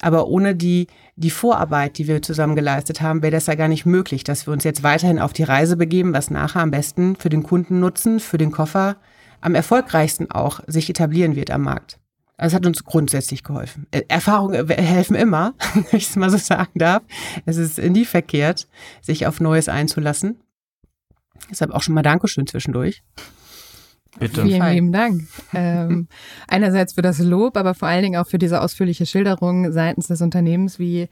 Aber 0.00 0.28
ohne 0.28 0.56
die, 0.56 0.86
die 1.20 1.30
Vorarbeit, 1.30 1.98
die 1.98 2.08
wir 2.08 2.22
zusammen 2.22 2.56
geleistet 2.56 3.02
haben, 3.02 3.22
wäre 3.22 3.32
das 3.32 3.46
ja 3.46 3.54
gar 3.54 3.68
nicht 3.68 3.84
möglich, 3.84 4.24
dass 4.24 4.46
wir 4.46 4.52
uns 4.52 4.64
jetzt 4.64 4.82
weiterhin 4.82 5.18
auf 5.18 5.32
die 5.32 5.42
Reise 5.42 5.76
begeben, 5.76 6.14
was 6.14 6.30
nachher 6.30 6.62
am 6.62 6.70
besten 6.70 7.14
für 7.16 7.28
den 7.28 7.42
Kunden 7.42 7.78
nutzen, 7.78 8.20
für 8.20 8.38
den 8.38 8.50
Koffer 8.50 8.96
am 9.42 9.54
erfolgreichsten 9.54 10.30
auch 10.30 10.60
sich 10.66 10.88
etablieren 10.88 11.36
wird 11.36 11.50
am 11.50 11.62
Markt. 11.62 11.98
Also 12.36 12.54
es 12.54 12.56
hat 12.56 12.66
uns 12.66 12.84
grundsätzlich 12.84 13.44
geholfen. 13.44 13.86
Äh, 13.90 14.02
Erfahrungen 14.08 14.66
helfen 14.68 15.14
immer, 15.14 15.54
wenn 15.74 15.84
ich 15.92 16.08
es 16.08 16.16
mal 16.16 16.30
so 16.30 16.38
sagen 16.38 16.78
darf. 16.78 17.02
Es 17.44 17.58
ist 17.58 17.78
nie 17.78 18.06
verkehrt, 18.06 18.66
sich 19.02 19.26
auf 19.26 19.40
Neues 19.40 19.68
einzulassen. 19.68 20.40
Deshalb 21.50 21.72
auch 21.72 21.82
schon 21.82 21.94
mal 21.94 22.02
Dankeschön 22.02 22.46
zwischendurch. 22.46 23.02
Bitte. 24.18 24.42
Vielen 24.42 24.72
lieben 24.72 24.92
Dank. 24.92 25.22
ähm, 25.54 26.08
einerseits 26.48 26.94
für 26.94 27.02
das 27.02 27.18
Lob, 27.18 27.56
aber 27.56 27.74
vor 27.74 27.88
allen 27.88 28.02
Dingen 28.02 28.20
auch 28.20 28.26
für 28.26 28.38
diese 28.38 28.60
ausführliche 28.60 29.06
Schilderung 29.06 29.72
seitens 29.72 30.08
des 30.08 30.20
Unternehmens, 30.20 30.78
wie 30.78 31.08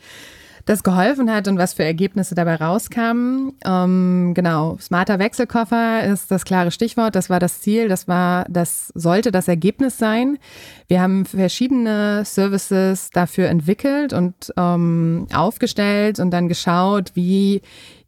das 0.68 0.82
geholfen 0.82 1.32
hat 1.32 1.48
und 1.48 1.56
was 1.56 1.72
für 1.72 1.84
Ergebnisse 1.84 2.34
dabei 2.34 2.56
rauskamen. 2.56 3.54
Ähm, 3.64 4.32
genau, 4.34 4.76
smarter 4.78 5.18
Wechselkoffer 5.18 6.04
ist 6.04 6.30
das 6.30 6.44
klare 6.44 6.70
Stichwort. 6.70 7.14
Das 7.14 7.30
war 7.30 7.40
das 7.40 7.62
Ziel. 7.62 7.88
Das 7.88 8.06
war, 8.06 8.44
das 8.50 8.92
sollte 8.94 9.32
das 9.32 9.48
Ergebnis 9.48 9.96
sein. 9.96 10.38
Wir 10.86 11.00
haben 11.00 11.24
verschiedene 11.24 12.22
Services 12.26 13.08
dafür 13.10 13.48
entwickelt 13.48 14.12
und 14.12 14.52
ähm, 14.58 15.26
aufgestellt 15.32 16.18
und 16.18 16.30
dann 16.32 16.48
geschaut, 16.48 17.12
wie 17.14 17.62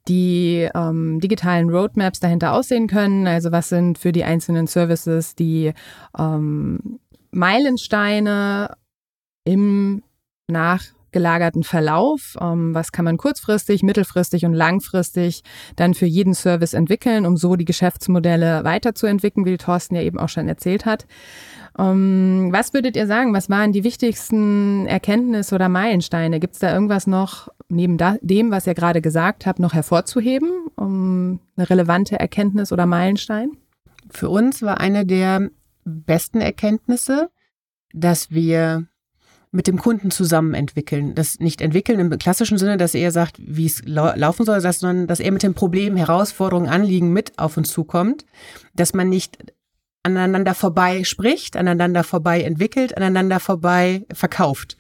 die 0.09 0.69
ähm, 0.75 1.21
digitalen 1.21 1.71
Roadmaps 1.71 2.21
dahinter 2.21 2.53
aussehen 2.53 2.87
können. 2.87 3.27
Also 3.27 3.53
was 3.53 3.69
sind 3.69 3.99
für 3.99 4.13
die 4.13 4.25
einzelnen 4.25 4.67
Services 4.67 5.35
die 5.35 5.73
ähm, 6.19 7.01
Meilensteine 7.31 8.77
im 9.45 10.03
nachgelagerten 11.11 11.65
Verlauf. 11.65 12.37
Ähm, 12.41 12.75
was 12.75 12.93
kann 12.93 13.05
man 13.05 13.17
kurzfristig, 13.17 13.83
mittelfristig 13.83 14.45
und 14.45 14.55
langfristig 14.55 15.43
dann 15.77 15.95
für 15.95 16.07
jeden 16.07 16.35
Service 16.35 16.73
entwickeln, 16.73 17.27
um 17.27 17.37
so 17.37 17.57
die 17.57 17.65
Geschäftsmodelle 17.65 18.65
weiterzuentwickeln, 18.65 19.45
wie 19.47 19.57
Thorsten 19.57 19.97
ja 19.97 20.03
eben 20.03 20.19
auch 20.19 20.29
schon 20.29 20.49
erzählt 20.49 20.87
hat. 20.87 21.07
Ähm, 21.79 22.49
was 22.53 22.73
würdet 22.73 22.97
ihr 22.97 23.07
sagen? 23.07 23.35
Was 23.35 23.51
waren 23.51 23.73
die 23.73 23.85
wichtigsten 23.85 24.87
Erkenntnisse 24.87 25.55
oder 25.55 25.69
Meilensteine? 25.69 26.41
Gibt 26.41 26.55
es 26.55 26.61
da 26.61 26.73
irgendwas 26.73 27.07
noch 27.07 27.49
neben 27.69 27.99
dem, 28.21 28.51
was 28.51 28.67
ihr 28.67 28.75
gerade 28.75 29.01
gesagt 29.01 29.47
habt, 29.47 29.59
noch 29.59 29.73
hervorzuheben? 29.73 30.51
Um 30.77 31.41
eine 31.57 31.71
relevante 31.71 32.19
Erkenntnis 32.19 32.73
oder 32.73 32.87
Meilenstein? 32.87 33.53
Für 34.11 34.29
uns 34.29 34.63
war 34.63 34.81
eine 34.81 35.07
der 35.07 35.51
besten 35.85 36.41
Erkenntnisse, 36.41 37.31
dass 37.93 38.31
wir 38.31 38.87
mit 39.53 39.67
dem 39.67 39.79
Kunden 39.79 40.11
zusammen 40.11 40.55
entwickeln. 40.55 41.15
Das 41.15 41.41
nicht 41.41 41.61
entwickeln 41.61 41.99
im 41.99 42.11
klassischen 42.19 42.59
Sinne, 42.59 42.77
dass 42.77 42.95
er 42.95 43.11
sagt, 43.11 43.37
wie 43.39 43.67
es 43.67 43.83
laufen 43.85 44.47
soll, 44.47 44.61
sondern 44.61 45.07
dass 45.07 45.21
er 45.21 45.33
mit 45.33 45.43
dem 45.43 45.55
Problem, 45.55 45.97
Herausforderungen, 45.97 46.69
Anliegen 46.69 47.13
mit 47.13 47.39
auf 47.39 47.57
uns 47.57 47.71
zukommt, 47.71 48.25
dass 48.75 48.95
man 48.95 49.09
nicht 49.09 49.39
aneinander 50.03 50.55
vorbei 50.55 51.05
spricht, 51.05 51.57
aneinander 51.57 52.05
vorbei 52.05 52.43
entwickelt, 52.43 52.97
aneinander 52.97 53.41
vorbei 53.41 54.07
verkauft. 54.13 54.77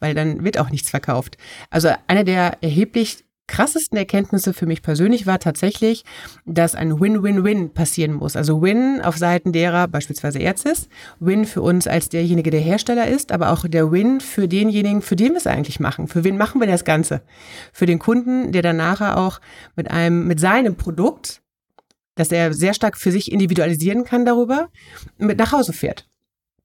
Weil 0.00 0.14
dann 0.14 0.44
wird 0.44 0.58
auch 0.58 0.70
nichts 0.70 0.90
verkauft. 0.90 1.36
Also 1.70 1.90
eine 2.06 2.24
der 2.24 2.58
erheblich 2.62 3.24
krassesten 3.50 3.98
Erkenntnisse 3.98 4.54
für 4.54 4.66
mich 4.66 4.80
persönlich 4.80 5.26
war 5.26 5.40
tatsächlich, 5.40 6.04
dass 6.46 6.74
ein 6.74 7.00
Win-Win-Win 7.00 7.74
passieren 7.74 8.14
muss. 8.14 8.36
Also 8.36 8.62
Win 8.62 9.00
auf 9.02 9.18
Seiten 9.18 9.52
derer, 9.52 9.88
beispielsweise 9.88 10.40
Erzis, 10.40 10.88
Win 11.18 11.44
für 11.44 11.60
uns 11.60 11.86
als 11.86 12.08
derjenige, 12.08 12.50
der 12.50 12.60
Hersteller 12.60 13.08
ist, 13.08 13.32
aber 13.32 13.50
auch 13.50 13.66
der 13.66 13.90
Win 13.90 14.20
für 14.20 14.46
denjenigen, 14.46 15.02
für 15.02 15.16
den 15.16 15.32
wir 15.32 15.38
es 15.38 15.46
eigentlich 15.46 15.80
machen. 15.80 16.06
Für 16.06 16.24
wen 16.24 16.38
machen 16.38 16.60
wir 16.60 16.68
das 16.68 16.84
Ganze? 16.84 17.22
Für 17.72 17.86
den 17.86 17.98
Kunden, 17.98 18.52
der 18.52 18.62
dann 18.62 18.76
nachher 18.76 19.18
auch 19.18 19.40
mit 19.74 19.90
einem, 19.90 20.26
mit 20.26 20.40
seinem 20.40 20.76
Produkt 20.76 21.42
dass 22.16 22.32
er 22.32 22.52
sehr 22.52 22.74
stark 22.74 22.98
für 22.98 23.12
sich 23.12 23.32
individualisieren 23.32 24.04
kann 24.04 24.26
darüber, 24.26 24.68
mit 25.16 25.38
nach 25.38 25.52
Hause 25.52 25.72
fährt. 25.72 26.09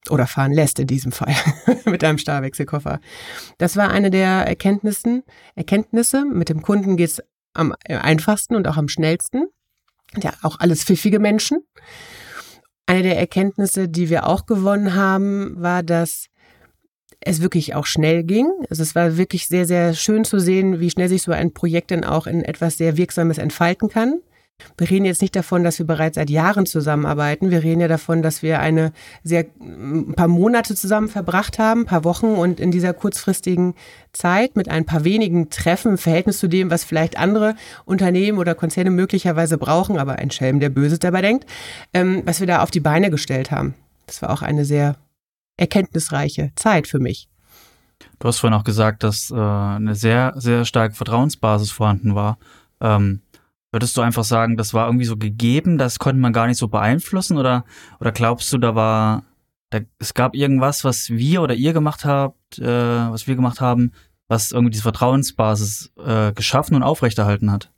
Oder 0.09 0.27
fahren 0.27 0.53
lässt 0.53 0.79
in 0.79 0.87
diesem 0.87 1.11
Fall 1.11 1.35
mit 1.85 2.03
einem 2.03 2.17
Starrwechselkoffer. 2.17 2.99
Das 3.57 3.75
war 3.75 3.89
eine 3.89 4.11
der 4.11 4.45
Erkenntnissen, 4.47 5.23
Erkenntnisse. 5.55 6.25
Mit 6.25 6.49
dem 6.49 6.61
Kunden 6.61 6.97
geht 6.97 7.09
es 7.09 7.23
am 7.53 7.73
einfachsten 7.87 8.55
und 8.55 8.67
auch 8.67 8.77
am 8.77 8.87
schnellsten. 8.87 9.47
Ja, 10.21 10.33
auch 10.43 10.59
alles 10.59 10.83
pfiffige 10.83 11.19
Menschen. 11.19 11.59
Eine 12.85 13.03
der 13.03 13.17
Erkenntnisse, 13.17 13.89
die 13.89 14.09
wir 14.09 14.27
auch 14.27 14.45
gewonnen 14.45 14.93
haben, 14.93 15.55
war, 15.57 15.81
dass 15.81 16.27
es 17.19 17.41
wirklich 17.41 17.73
auch 17.73 17.85
schnell 17.85 18.23
ging. 18.23 18.47
Also 18.69 18.83
es 18.83 18.93
war 18.93 19.17
wirklich 19.17 19.47
sehr, 19.47 19.65
sehr 19.65 19.93
schön 19.93 20.23
zu 20.23 20.39
sehen, 20.39 20.79
wie 20.79 20.91
schnell 20.91 21.09
sich 21.09 21.23
so 21.23 21.31
ein 21.31 21.53
Projekt 21.53 21.91
dann 21.91 22.03
auch 22.03 22.27
in 22.27 22.43
etwas 22.43 22.77
sehr 22.77 22.97
Wirksames 22.97 23.39
entfalten 23.39 23.89
kann. 23.89 24.21
Wir 24.77 24.89
reden 24.89 25.05
jetzt 25.05 25.21
nicht 25.21 25.35
davon, 25.35 25.63
dass 25.63 25.79
wir 25.79 25.85
bereits 25.85 26.15
seit 26.15 26.29
Jahren 26.29 26.65
zusammenarbeiten. 26.65 27.51
Wir 27.51 27.63
reden 27.63 27.81
ja 27.81 27.87
davon, 27.87 28.21
dass 28.21 28.41
wir 28.41 28.59
eine 28.59 28.93
sehr, 29.23 29.45
ein 29.59 30.13
paar 30.15 30.27
Monate 30.27 30.75
zusammen 30.75 31.07
verbracht 31.07 31.59
haben, 31.59 31.81
ein 31.81 31.85
paar 31.85 32.03
Wochen 32.03 32.27
und 32.27 32.59
in 32.59 32.71
dieser 32.71 32.93
kurzfristigen 32.93 33.75
Zeit 34.13 34.55
mit 34.55 34.69
ein 34.69 34.85
paar 34.85 35.03
wenigen 35.03 35.49
Treffen 35.49 35.91
im 35.91 35.97
Verhältnis 35.97 36.39
zu 36.39 36.47
dem, 36.47 36.71
was 36.71 36.83
vielleicht 36.83 37.17
andere 37.17 37.55
Unternehmen 37.85 38.37
oder 38.37 38.55
Konzerne 38.55 38.91
möglicherweise 38.91 39.57
brauchen, 39.57 39.97
aber 39.97 40.13
ein 40.13 40.31
Schelm, 40.31 40.59
der 40.59 40.69
Böses 40.69 40.99
dabei 40.99 41.21
denkt, 41.21 41.45
ähm, 41.93 42.23
was 42.25 42.39
wir 42.39 42.47
da 42.47 42.61
auf 42.61 42.71
die 42.71 42.79
Beine 42.79 43.09
gestellt 43.09 43.51
haben. 43.51 43.75
Das 44.07 44.21
war 44.21 44.29
auch 44.31 44.41
eine 44.41 44.65
sehr 44.65 44.95
erkenntnisreiche 45.57 46.51
Zeit 46.55 46.87
für 46.87 46.99
mich. 46.99 47.27
Du 48.19 48.27
hast 48.27 48.39
vorhin 48.39 48.57
auch 48.57 48.63
gesagt, 48.63 49.03
dass 49.03 49.31
äh, 49.31 49.35
eine 49.35 49.95
sehr, 49.95 50.33
sehr 50.35 50.65
starke 50.65 50.95
Vertrauensbasis 50.95 51.71
vorhanden 51.71 52.15
war. 52.15 52.37
Ähm, 52.81 53.21
Würdest 53.75 53.97
du 53.97 54.01
einfach 54.01 54.23
sagen, 54.23 54.55
das 54.55 54.73
war 54.73 54.85
irgendwie 54.85 55.03
so 55.03 55.17
gegeben, 55.17 55.77
das 55.77 55.99
konnte 55.99 56.21
man 56.21 56.31
gar 56.31 56.47
nicht 56.47 56.57
so 56.57 56.69
beeinflussen 56.69 57.37
oder, 57.37 57.65
oder 57.99 58.13
glaubst 58.13 58.53
du, 58.53 58.57
da 58.57 58.73
war, 58.73 59.25
da, 59.69 59.81
es 59.99 60.13
gab 60.13 60.33
irgendwas, 60.33 60.85
was 60.85 61.09
wir 61.09 61.41
oder 61.41 61.55
ihr 61.55 61.73
gemacht 61.73 62.05
habt, 62.05 62.57
äh, 62.57 62.63
was 62.65 63.27
wir 63.27 63.35
gemacht 63.35 63.59
haben, 63.59 63.91
was 64.29 64.53
irgendwie 64.53 64.71
diese 64.71 64.83
Vertrauensbasis 64.83 65.91
äh, 65.97 66.31
geschaffen 66.31 66.77
und 66.77 66.83
aufrechterhalten 66.83 67.51
hat? 67.51 67.69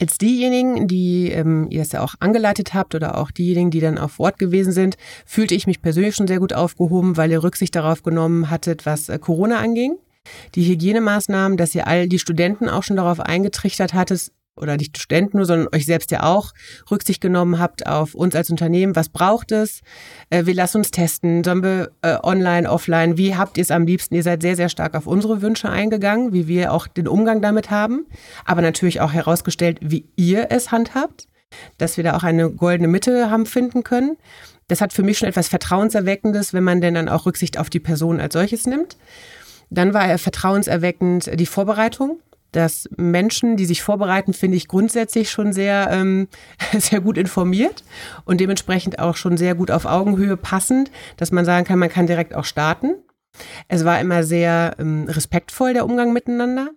Als 0.00 0.18
diejenigen, 0.18 0.86
die 0.86 1.32
ähm, 1.32 1.66
ihr 1.68 1.82
es 1.82 1.90
ja 1.90 2.00
auch 2.00 2.14
angeleitet 2.20 2.72
habt 2.72 2.94
oder 2.94 3.18
auch 3.18 3.32
diejenigen, 3.32 3.72
die 3.72 3.80
dann 3.80 3.98
auf 3.98 4.20
Ort 4.20 4.38
gewesen 4.38 4.72
sind, 4.72 4.96
fühlte 5.26 5.56
ich 5.56 5.66
mich 5.66 5.82
persönlich 5.82 6.14
schon 6.14 6.28
sehr 6.28 6.38
gut 6.38 6.52
aufgehoben, 6.52 7.16
weil 7.16 7.32
ihr 7.32 7.42
Rücksicht 7.42 7.74
darauf 7.74 8.04
genommen 8.04 8.50
hattet, 8.50 8.86
was 8.86 9.08
äh, 9.08 9.18
Corona 9.18 9.58
anging. 9.58 9.96
Die 10.54 10.64
Hygienemaßnahmen, 10.64 11.58
dass 11.58 11.74
ihr 11.74 11.88
all 11.88 12.06
die 12.06 12.20
Studenten 12.20 12.68
auch 12.68 12.84
schon 12.84 12.96
darauf 12.96 13.18
eingetrichtert 13.18 13.94
hattet, 13.94 14.30
oder 14.56 14.76
nicht 14.76 14.98
Studenten 14.98 15.38
nur, 15.38 15.46
sondern 15.46 15.68
euch 15.74 15.86
selbst 15.86 16.10
ja 16.10 16.24
auch 16.24 16.52
Rücksicht 16.90 17.20
genommen 17.20 17.58
habt 17.58 17.86
auf 17.86 18.14
uns 18.14 18.34
als 18.34 18.50
Unternehmen. 18.50 18.94
Was 18.94 19.08
braucht 19.08 19.50
es? 19.52 19.80
Äh, 20.30 20.46
wir 20.46 20.54
lassen 20.54 20.78
uns 20.78 20.90
testen. 20.90 21.42
Sollen 21.42 21.62
wir 21.62 21.90
äh, 22.02 22.18
online, 22.22 22.70
offline? 22.70 23.16
Wie 23.16 23.34
habt 23.34 23.56
ihr 23.56 23.62
es 23.62 23.70
am 23.70 23.86
liebsten? 23.86 24.14
Ihr 24.14 24.22
seid 24.22 24.42
sehr, 24.42 24.56
sehr 24.56 24.68
stark 24.68 24.94
auf 24.94 25.06
unsere 25.06 25.40
Wünsche 25.42 25.70
eingegangen, 25.70 26.32
wie 26.32 26.48
wir 26.48 26.72
auch 26.72 26.86
den 26.86 27.08
Umgang 27.08 27.40
damit 27.40 27.70
haben. 27.70 28.06
Aber 28.44 28.62
natürlich 28.62 29.00
auch 29.00 29.12
herausgestellt, 29.12 29.78
wie 29.80 30.06
ihr 30.16 30.48
es 30.50 30.70
handhabt, 30.70 31.28
dass 31.78 31.96
wir 31.96 32.04
da 32.04 32.16
auch 32.16 32.22
eine 32.22 32.50
goldene 32.50 32.88
Mitte 32.88 33.30
haben 33.30 33.46
finden 33.46 33.84
können. 33.84 34.16
Das 34.68 34.80
hat 34.80 34.92
für 34.92 35.02
mich 35.02 35.18
schon 35.18 35.28
etwas 35.28 35.48
Vertrauenserweckendes, 35.48 36.52
wenn 36.52 36.64
man 36.64 36.80
denn 36.80 36.94
dann 36.94 37.08
auch 37.08 37.26
Rücksicht 37.26 37.58
auf 37.58 37.70
die 37.70 37.80
Person 37.80 38.20
als 38.20 38.34
solches 38.34 38.66
nimmt. 38.66 38.96
Dann 39.70 39.94
war 39.94 40.06
er 40.06 40.18
vertrauenserweckend 40.18 41.40
die 41.40 41.46
Vorbereitung 41.46 42.20
dass 42.52 42.88
Menschen, 42.96 43.56
die 43.56 43.64
sich 43.64 43.82
vorbereiten, 43.82 44.34
finde 44.34 44.56
ich 44.56 44.68
grundsätzlich 44.68 45.30
schon 45.30 45.52
sehr, 45.52 45.88
ähm, 45.90 46.28
sehr 46.72 47.00
gut 47.00 47.18
informiert 47.18 47.82
und 48.24 48.40
dementsprechend 48.40 48.98
auch 48.98 49.16
schon 49.16 49.36
sehr 49.36 49.54
gut 49.54 49.70
auf 49.70 49.84
Augenhöhe 49.84 50.36
passend, 50.36 50.90
dass 51.16 51.32
man 51.32 51.44
sagen 51.44 51.66
kann, 51.66 51.78
man 51.78 51.88
kann 51.88 52.06
direkt 52.06 52.34
auch 52.34 52.44
starten. 52.44 52.94
Es 53.68 53.84
war 53.84 53.98
immer 53.98 54.24
sehr 54.24 54.76
ähm, 54.78 55.06
respektvoll, 55.08 55.72
der 55.72 55.86
Umgang 55.86 56.12
miteinander. 56.12 56.68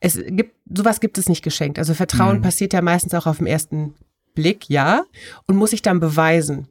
Es 0.00 0.18
gibt, 0.26 0.56
sowas 0.68 1.00
gibt 1.00 1.18
es 1.18 1.28
nicht 1.28 1.42
geschenkt. 1.42 1.78
Also 1.78 1.94
Vertrauen 1.94 2.38
mhm. 2.38 2.42
passiert 2.42 2.72
ja 2.72 2.82
meistens 2.82 3.14
auch 3.14 3.26
auf 3.26 3.38
den 3.38 3.46
ersten 3.46 3.94
Blick, 4.34 4.68
ja, 4.68 5.04
und 5.46 5.56
muss 5.56 5.70
sich 5.70 5.82
dann 5.82 6.00
beweisen. 6.00 6.68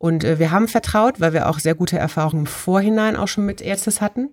Und 0.00 0.24
äh, 0.24 0.38
wir 0.38 0.50
haben 0.50 0.66
vertraut, 0.66 1.20
weil 1.20 1.34
wir 1.34 1.46
auch 1.46 1.58
sehr 1.58 1.74
gute 1.74 1.98
Erfahrungen 1.98 2.40
im 2.40 2.46
Vorhinein 2.46 3.16
auch 3.16 3.28
schon 3.28 3.44
mit 3.44 3.60
Ärztes 3.60 4.00
hatten. 4.00 4.30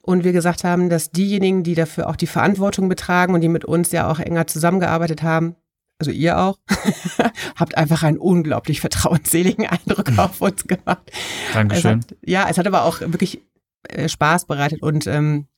Und 0.00 0.22
wir 0.22 0.32
gesagt 0.32 0.62
haben, 0.62 0.88
dass 0.88 1.10
diejenigen, 1.10 1.64
die 1.64 1.74
dafür 1.74 2.08
auch 2.08 2.14
die 2.14 2.28
Verantwortung 2.28 2.88
betragen 2.88 3.34
und 3.34 3.40
die 3.40 3.48
mit 3.48 3.64
uns 3.64 3.90
ja 3.90 4.08
auch 4.08 4.20
enger 4.20 4.46
zusammengearbeitet 4.46 5.24
haben, 5.24 5.56
also 5.98 6.12
ihr 6.12 6.38
auch, 6.38 6.60
habt 7.56 7.76
einfach 7.76 8.04
einen 8.04 8.18
unglaublich 8.18 8.80
vertrauensseligen 8.80 9.66
Eindruck 9.66 10.16
auf 10.16 10.40
uns 10.40 10.64
gemacht. 10.68 11.10
Dankeschön. 11.52 11.98
Es 11.98 12.06
hat, 12.06 12.16
ja, 12.24 12.46
es 12.48 12.56
hat 12.56 12.68
aber 12.68 12.84
auch 12.84 13.00
wirklich 13.00 13.42
äh, 13.88 14.08
Spaß 14.08 14.46
bereitet 14.46 14.82
und 14.82 15.08
ähm, 15.08 15.48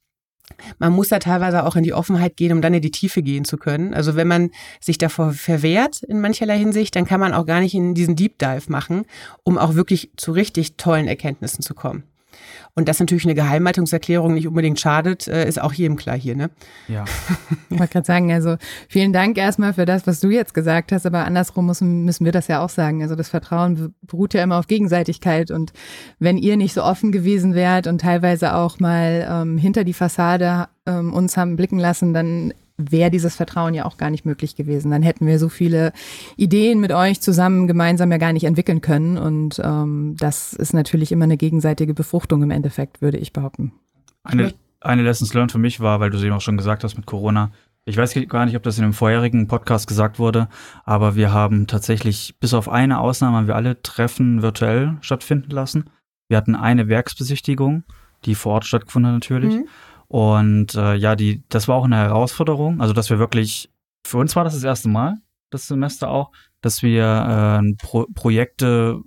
man 0.78 0.92
muss 0.92 1.08
da 1.08 1.18
teilweise 1.18 1.64
auch 1.64 1.76
in 1.76 1.82
die 1.82 1.94
Offenheit 1.94 2.36
gehen, 2.36 2.52
um 2.52 2.62
dann 2.62 2.74
in 2.74 2.82
die 2.82 2.90
Tiefe 2.90 3.22
gehen 3.22 3.44
zu 3.44 3.56
können. 3.56 3.94
Also 3.94 4.16
wenn 4.16 4.28
man 4.28 4.50
sich 4.80 4.98
davor 4.98 5.32
verwehrt 5.32 6.02
in 6.02 6.20
mancherlei 6.20 6.58
Hinsicht, 6.58 6.94
dann 6.96 7.06
kann 7.06 7.20
man 7.20 7.32
auch 7.32 7.46
gar 7.46 7.60
nicht 7.60 7.74
in 7.74 7.94
diesen 7.94 8.16
Deep 8.16 8.38
Dive 8.38 8.64
machen, 8.68 9.04
um 9.42 9.58
auch 9.58 9.74
wirklich 9.74 10.10
zu 10.16 10.32
richtig 10.32 10.76
tollen 10.76 11.08
Erkenntnissen 11.08 11.62
zu 11.62 11.74
kommen. 11.74 12.04
Und 12.80 12.88
dass 12.88 12.98
natürlich 12.98 13.26
eine 13.26 13.34
Geheimhaltungserklärung 13.34 14.32
nicht 14.32 14.48
unbedingt 14.48 14.80
schadet, 14.80 15.28
äh, 15.28 15.46
ist 15.46 15.60
auch 15.60 15.74
jedem 15.74 15.96
klar 15.96 16.16
hier, 16.16 16.34
ne? 16.34 16.48
Ja. 16.88 17.04
Ich 17.68 17.78
wollte 17.78 17.92
gerade 17.92 18.06
sagen, 18.06 18.32
also 18.32 18.56
vielen 18.88 19.12
Dank 19.12 19.36
erstmal 19.36 19.74
für 19.74 19.84
das, 19.84 20.06
was 20.06 20.18
du 20.20 20.30
jetzt 20.30 20.54
gesagt 20.54 20.92
hast, 20.92 21.04
aber 21.04 21.26
andersrum 21.26 21.66
müssen, 21.66 22.06
müssen 22.06 22.24
wir 22.24 22.32
das 22.32 22.48
ja 22.48 22.64
auch 22.64 22.70
sagen. 22.70 23.02
Also 23.02 23.16
das 23.16 23.28
Vertrauen 23.28 23.94
beruht 24.02 24.32
ja 24.32 24.42
immer 24.42 24.58
auf 24.58 24.66
Gegenseitigkeit 24.66 25.50
und 25.50 25.74
wenn 26.18 26.38
ihr 26.38 26.56
nicht 26.56 26.72
so 26.72 26.82
offen 26.82 27.12
gewesen 27.12 27.54
wärt 27.54 27.86
und 27.86 28.00
teilweise 28.00 28.54
auch 28.54 28.80
mal 28.80 29.28
ähm, 29.30 29.58
hinter 29.58 29.84
die 29.84 29.92
Fassade 29.92 30.68
ähm, 30.86 31.12
uns 31.12 31.36
haben 31.36 31.56
blicken 31.56 31.78
lassen, 31.78 32.14
dann 32.14 32.54
wäre 32.90 33.10
dieses 33.10 33.36
Vertrauen 33.36 33.74
ja 33.74 33.84
auch 33.84 33.96
gar 33.96 34.10
nicht 34.10 34.24
möglich 34.24 34.56
gewesen. 34.56 34.90
Dann 34.90 35.02
hätten 35.02 35.26
wir 35.26 35.38
so 35.38 35.48
viele 35.48 35.92
Ideen 36.36 36.80
mit 36.80 36.92
euch 36.92 37.20
zusammen 37.20 37.66
gemeinsam 37.66 38.10
ja 38.10 38.18
gar 38.18 38.32
nicht 38.32 38.44
entwickeln 38.44 38.80
können. 38.80 39.18
Und 39.18 39.60
ähm, 39.64 40.16
das 40.18 40.52
ist 40.52 40.72
natürlich 40.72 41.12
immer 41.12 41.24
eine 41.24 41.36
gegenseitige 41.36 41.94
Befruchtung 41.94 42.42
im 42.42 42.50
Endeffekt, 42.50 43.02
würde 43.02 43.18
ich 43.18 43.32
behaupten. 43.32 43.72
Eine, 44.22 44.54
eine 44.80 45.02
Lessons 45.02 45.34
learned 45.34 45.52
für 45.52 45.58
mich 45.58 45.80
war, 45.80 46.00
weil 46.00 46.10
du 46.10 46.18
es 46.18 46.22
eben 46.22 46.34
auch 46.34 46.40
schon 46.40 46.56
gesagt 46.56 46.84
hast 46.84 46.96
mit 46.96 47.06
Corona. 47.06 47.50
Ich 47.86 47.96
weiß 47.96 48.14
gar 48.28 48.44
nicht, 48.44 48.56
ob 48.56 48.62
das 48.62 48.78
in 48.78 48.84
dem 48.84 48.92
vorherigen 48.92 49.48
Podcast 49.48 49.88
gesagt 49.88 50.18
wurde, 50.18 50.48
aber 50.84 51.16
wir 51.16 51.32
haben 51.32 51.66
tatsächlich, 51.66 52.36
bis 52.38 52.52
auf 52.52 52.68
eine 52.68 53.00
Ausnahme, 53.00 53.38
haben 53.38 53.46
wir 53.46 53.56
alle 53.56 53.82
Treffen 53.82 54.42
virtuell 54.42 54.98
stattfinden 55.00 55.50
lassen. 55.50 55.90
Wir 56.28 56.36
hatten 56.36 56.54
eine 56.54 56.88
Werksbesichtigung, 56.88 57.84
die 58.26 58.34
vor 58.34 58.54
Ort 58.54 58.66
stattgefunden 58.66 59.10
hat 59.10 59.16
natürlich. 59.16 59.54
Mhm. 59.54 59.68
Und 60.10 60.74
äh, 60.74 60.96
ja, 60.96 61.14
die, 61.14 61.44
das 61.50 61.68
war 61.68 61.76
auch 61.76 61.84
eine 61.84 61.96
Herausforderung. 61.96 62.80
Also, 62.80 62.92
dass 62.92 63.10
wir 63.10 63.20
wirklich, 63.20 63.70
für 64.04 64.18
uns 64.18 64.34
war 64.34 64.42
das 64.42 64.54
das 64.54 64.64
erste 64.64 64.88
Mal, 64.88 65.18
das 65.50 65.68
Semester 65.68 66.10
auch, 66.10 66.32
dass 66.62 66.82
wir 66.82 67.62
äh, 67.62 67.76
Pro 67.76 68.06
Projekte 68.12 69.00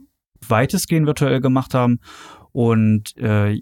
weitestgehend 0.48 1.06
virtuell 1.06 1.42
gemacht 1.42 1.74
haben 1.74 2.00
und 2.54 3.18
äh, 3.18 3.62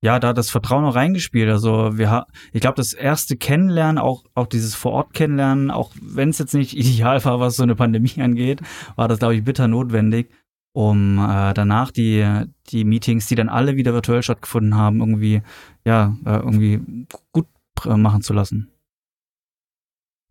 ja, 0.00 0.18
da 0.18 0.32
das 0.32 0.48
Vertrauen 0.48 0.86
auch 0.86 0.94
reingespielt. 0.94 1.50
Also 1.50 1.98
wir 1.98 2.26
ich 2.52 2.62
glaube, 2.62 2.76
das 2.76 2.94
erste 2.94 3.36
Kennenlernen, 3.36 3.98
auch, 3.98 4.24
auch 4.34 4.46
dieses 4.46 4.74
Vor-Ort 4.74 5.12
Kennenlernen, 5.12 5.70
auch 5.70 5.92
wenn 6.00 6.30
es 6.30 6.38
jetzt 6.38 6.54
nicht 6.54 6.74
ideal 6.78 7.22
war, 7.26 7.40
was 7.40 7.56
so 7.56 7.62
eine 7.62 7.74
Pandemie 7.74 8.14
angeht, 8.22 8.62
war 8.96 9.06
das, 9.06 9.18
glaube 9.18 9.34
ich, 9.34 9.44
bitter 9.44 9.68
notwendig 9.68 10.30
um 10.74 11.18
äh, 11.18 11.54
danach 11.54 11.92
die, 11.92 12.26
die 12.70 12.84
Meetings, 12.84 13.28
die 13.28 13.36
dann 13.36 13.48
alle 13.48 13.76
wieder 13.76 13.94
virtuell 13.94 14.24
stattgefunden 14.24 14.74
haben, 14.74 14.98
irgendwie, 14.98 15.40
ja, 15.84 16.16
äh, 16.24 16.36
irgendwie 16.36 17.06
gut 17.32 17.46
äh, 17.84 17.96
machen 17.96 18.22
zu 18.22 18.32
lassen. 18.32 18.70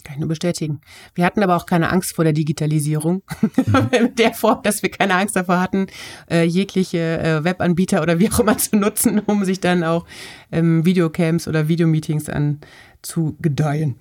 Kann 0.04 0.16
ich 0.16 0.20
nur 0.20 0.28
bestätigen. 0.28 0.82
Wir 1.16 1.26
hatten 1.26 1.42
aber 1.44 1.56
auch 1.56 1.66
keine 1.66 1.90
Angst 1.90 2.14
vor 2.14 2.26
der 2.26 2.34
Digitalisierung. 2.34 3.24
Mhm. 3.42 3.90
In 3.92 4.16
der 4.18 4.34
Form, 4.34 4.62
dass 4.64 4.84
wir 4.84 4.92
keine 4.92 5.16
Angst 5.16 5.36
davor 5.36 5.62
hatten, 5.62 5.88
äh, 6.30 6.44
jegliche 6.44 7.20
äh, 7.20 7.44
Webanbieter 7.44 8.02
oder 8.02 8.20
wie 8.20 8.30
auch 8.30 8.40
immer 8.42 8.58
zu 8.58 8.76
nutzen, 8.76 9.20
um 9.20 9.46
sich 9.46 9.62
dann 9.62 9.84
auch 9.84 10.06
ähm, 10.52 10.86
Videocamps 10.86 11.48
oder 11.48 11.70
Videomeetings 11.70 12.30
an 12.30 12.60
zu 13.04 13.38
gedeihen. 13.42 13.96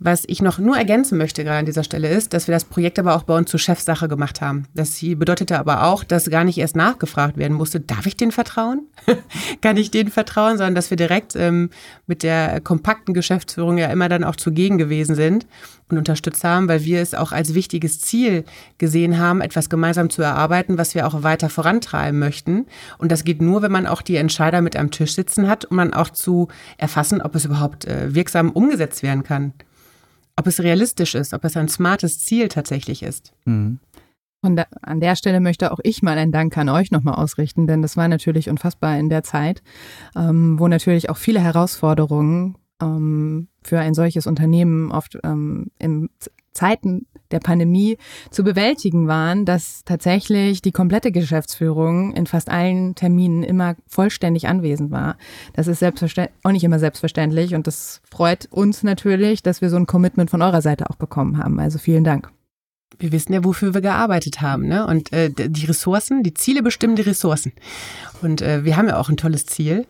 Was 0.00 0.24
ich 0.26 0.40
noch 0.40 0.58
nur 0.58 0.76
ergänzen 0.76 1.18
möchte 1.18 1.44
gerade 1.44 1.58
an 1.58 1.66
dieser 1.66 1.84
Stelle 1.84 2.08
ist, 2.08 2.32
dass 2.32 2.48
wir 2.48 2.54
das 2.54 2.64
Projekt 2.64 2.98
aber 2.98 3.14
auch 3.14 3.24
bei 3.24 3.36
uns 3.36 3.50
zur 3.50 3.60
Chefsache 3.60 4.08
gemacht 4.08 4.40
haben. 4.40 4.64
Das 4.74 5.00
bedeutete 5.00 5.58
aber 5.58 5.84
auch, 5.84 6.04
dass 6.04 6.30
gar 6.30 6.44
nicht 6.44 6.58
erst 6.58 6.76
nachgefragt 6.76 7.36
werden 7.36 7.56
musste, 7.56 7.80
darf 7.80 8.06
ich 8.06 8.16
denen 8.16 8.32
vertrauen? 8.32 8.86
Kann 9.60 9.76
ich 9.76 9.90
denen 9.90 10.10
vertrauen? 10.10 10.56
Sondern 10.56 10.74
dass 10.74 10.90
wir 10.90 10.96
direkt 10.96 11.36
ähm, 11.36 11.70
mit 12.06 12.22
der 12.22 12.60
kompakten 12.60 13.14
Geschäftsführung 13.14 13.78
ja 13.78 13.88
immer 13.88 14.08
dann 14.08 14.24
auch 14.24 14.36
zugegen 14.36 14.78
gewesen 14.78 15.14
sind 15.14 15.46
und 15.88 15.98
unterstützt 15.98 16.42
haben, 16.42 16.68
weil 16.68 16.84
wir 16.84 17.00
es 17.00 17.14
auch 17.14 17.32
als 17.32 17.54
wichtiges 17.54 18.00
Ziel 18.00 18.44
gesehen 18.78 19.18
haben, 19.18 19.40
etwas 19.40 19.70
gemeinsam 19.70 20.10
zu 20.10 20.22
erarbeiten, 20.22 20.78
was 20.78 20.94
wir 20.94 21.06
auch 21.06 21.22
weiter 21.22 21.48
vorantreiben 21.48 22.18
möchten. 22.18 22.66
Und 22.98 23.12
das 23.12 23.24
geht 23.24 23.40
nur, 23.40 23.62
wenn 23.62 23.72
man 23.72 23.86
auch 23.86 24.02
die 24.02 24.16
Entscheider 24.16 24.62
mit 24.62 24.76
am 24.76 24.90
Tisch 24.90 25.14
sitzen 25.14 25.48
hat, 25.48 25.64
um 25.64 25.76
dann 25.76 25.94
auch 25.94 26.10
zu 26.10 26.48
erfassen, 26.76 27.22
ob 27.22 27.34
es 27.34 27.44
überhaupt 27.44 27.84
äh, 27.84 28.14
wirksam 28.14 28.35
umgesetzt 28.44 29.02
werden 29.02 29.22
kann. 29.22 29.52
Ob 30.36 30.46
es 30.46 30.62
realistisch 30.62 31.14
ist, 31.14 31.32
ob 31.32 31.44
es 31.44 31.56
ein 31.56 31.68
smartes 31.68 32.18
Ziel 32.18 32.48
tatsächlich 32.48 33.02
ist. 33.02 33.32
Mhm. 33.44 33.78
Und 34.42 34.56
da, 34.56 34.66
an 34.82 35.00
der 35.00 35.16
Stelle 35.16 35.40
möchte 35.40 35.72
auch 35.72 35.80
ich 35.82 36.02
mal 36.02 36.18
einen 36.18 36.30
Dank 36.30 36.56
an 36.56 36.68
euch 36.68 36.90
nochmal 36.90 37.14
ausrichten, 37.14 37.66
denn 37.66 37.82
das 37.82 37.96
war 37.96 38.06
natürlich 38.06 38.48
unfassbar 38.48 38.98
in 38.98 39.08
der 39.08 39.22
Zeit, 39.22 39.62
ähm, 40.14 40.58
wo 40.58 40.68
natürlich 40.68 41.10
auch 41.10 41.16
viele 41.16 41.40
Herausforderungen 41.40 42.56
ähm, 42.80 43.48
für 43.62 43.80
ein 43.80 43.94
solches 43.94 44.26
Unternehmen 44.26 44.92
oft 44.92 45.18
ähm, 45.24 45.70
in 45.78 46.10
Zeiten 46.52 47.06
der 47.30 47.40
Pandemie 47.40 47.98
zu 48.30 48.44
bewältigen 48.44 49.08
waren, 49.08 49.44
dass 49.44 49.82
tatsächlich 49.84 50.62
die 50.62 50.72
komplette 50.72 51.12
Geschäftsführung 51.12 52.12
in 52.14 52.26
fast 52.26 52.50
allen 52.50 52.94
Terminen 52.94 53.42
immer 53.42 53.76
vollständig 53.86 54.48
anwesend 54.48 54.90
war. 54.90 55.16
Das 55.54 55.66
ist 55.66 55.80
selbstverständlich 55.80 56.36
auch 56.42 56.52
nicht 56.52 56.64
immer 56.64 56.78
selbstverständlich 56.78 57.54
und 57.54 57.66
das 57.66 58.00
freut 58.10 58.46
uns 58.50 58.82
natürlich, 58.82 59.42
dass 59.42 59.60
wir 59.60 59.70
so 59.70 59.76
ein 59.76 59.86
Commitment 59.86 60.30
von 60.30 60.42
eurer 60.42 60.62
Seite 60.62 60.88
auch 60.90 60.96
bekommen 60.96 61.38
haben. 61.38 61.58
Also 61.58 61.78
vielen 61.78 62.04
Dank. 62.04 62.30
Wir 62.98 63.12
wissen 63.12 63.32
ja, 63.32 63.44
wofür 63.44 63.74
wir 63.74 63.80
gearbeitet 63.80 64.40
haben, 64.40 64.68
ne? 64.68 64.86
Und 64.86 65.12
äh, 65.12 65.30
die 65.30 65.66
Ressourcen, 65.66 66.22
die 66.22 66.34
Ziele 66.34 66.62
bestimmen 66.62 66.96
die 66.96 67.02
Ressourcen. 67.02 67.52
Und 68.22 68.40
äh, 68.40 68.64
wir 68.64 68.76
haben 68.76 68.88
ja 68.88 68.98
auch 68.98 69.08
ein 69.08 69.16
tolles 69.16 69.44
Ziel 69.44 69.86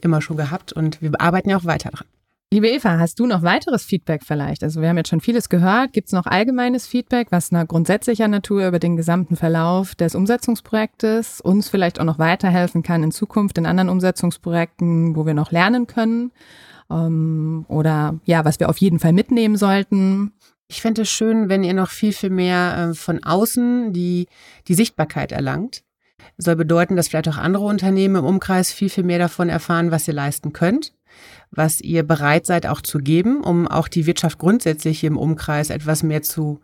immer 0.00 0.20
schon 0.22 0.36
gehabt 0.36 0.72
und 0.72 1.00
wir 1.02 1.12
arbeiten 1.20 1.50
ja 1.50 1.56
auch 1.56 1.64
weiter 1.64 1.90
dran. 1.90 2.06
Liebe 2.50 2.70
Eva, 2.70 2.98
hast 2.98 3.20
du 3.20 3.26
noch 3.26 3.42
weiteres 3.42 3.84
Feedback 3.84 4.22
vielleicht? 4.24 4.64
Also 4.64 4.80
wir 4.80 4.88
haben 4.88 4.96
jetzt 4.96 5.10
schon 5.10 5.20
vieles 5.20 5.50
gehört. 5.50 5.92
Gibt 5.92 6.06
es 6.06 6.14
noch 6.14 6.24
allgemeines 6.24 6.86
Feedback, 6.86 7.26
was 7.28 7.52
einer 7.52 7.66
grundsätzlicher 7.66 8.26
Natur 8.26 8.66
über 8.66 8.78
den 8.78 8.96
gesamten 8.96 9.36
Verlauf 9.36 9.94
des 9.94 10.14
Umsetzungsprojektes 10.14 11.42
uns 11.42 11.68
vielleicht 11.68 12.00
auch 12.00 12.06
noch 12.06 12.18
weiterhelfen 12.18 12.82
kann 12.82 13.02
in 13.02 13.12
Zukunft 13.12 13.58
in 13.58 13.66
anderen 13.66 13.90
Umsetzungsprojekten, 13.90 15.14
wo 15.14 15.26
wir 15.26 15.34
noch 15.34 15.52
lernen 15.52 15.86
können? 15.86 16.32
Ähm, 16.90 17.66
oder 17.68 18.18
ja, 18.24 18.46
was 18.46 18.58
wir 18.58 18.70
auf 18.70 18.78
jeden 18.78 18.98
Fall 18.98 19.12
mitnehmen 19.12 19.58
sollten? 19.58 20.32
Ich 20.68 20.80
fände 20.80 21.02
es 21.02 21.10
schön, 21.10 21.50
wenn 21.50 21.64
ihr 21.64 21.74
noch 21.74 21.90
viel, 21.90 22.14
viel 22.14 22.30
mehr 22.30 22.92
äh, 22.92 22.94
von 22.94 23.22
außen 23.22 23.92
die, 23.92 24.26
die 24.68 24.74
Sichtbarkeit 24.74 25.32
erlangt. 25.32 25.82
Soll 26.38 26.56
bedeuten, 26.56 26.96
dass 26.96 27.08
vielleicht 27.08 27.28
auch 27.28 27.36
andere 27.36 27.64
Unternehmen 27.64 28.16
im 28.16 28.24
Umkreis 28.24 28.72
viel, 28.72 28.88
viel 28.88 29.04
mehr 29.04 29.18
davon 29.18 29.50
erfahren, 29.50 29.90
was 29.90 30.08
ihr 30.08 30.14
leisten 30.14 30.54
könnt 30.54 30.94
was 31.50 31.80
ihr 31.80 32.02
bereit 32.02 32.46
seid 32.46 32.66
auch 32.66 32.80
zu 32.80 32.98
geben, 32.98 33.42
um 33.42 33.66
auch 33.68 33.88
die 33.88 34.06
Wirtschaft 34.06 34.38
grundsätzlich 34.38 35.00
hier 35.00 35.08
im 35.08 35.16
Umkreis 35.16 35.70
etwas 35.70 36.02
mehr 36.02 36.22
zu 36.22 36.60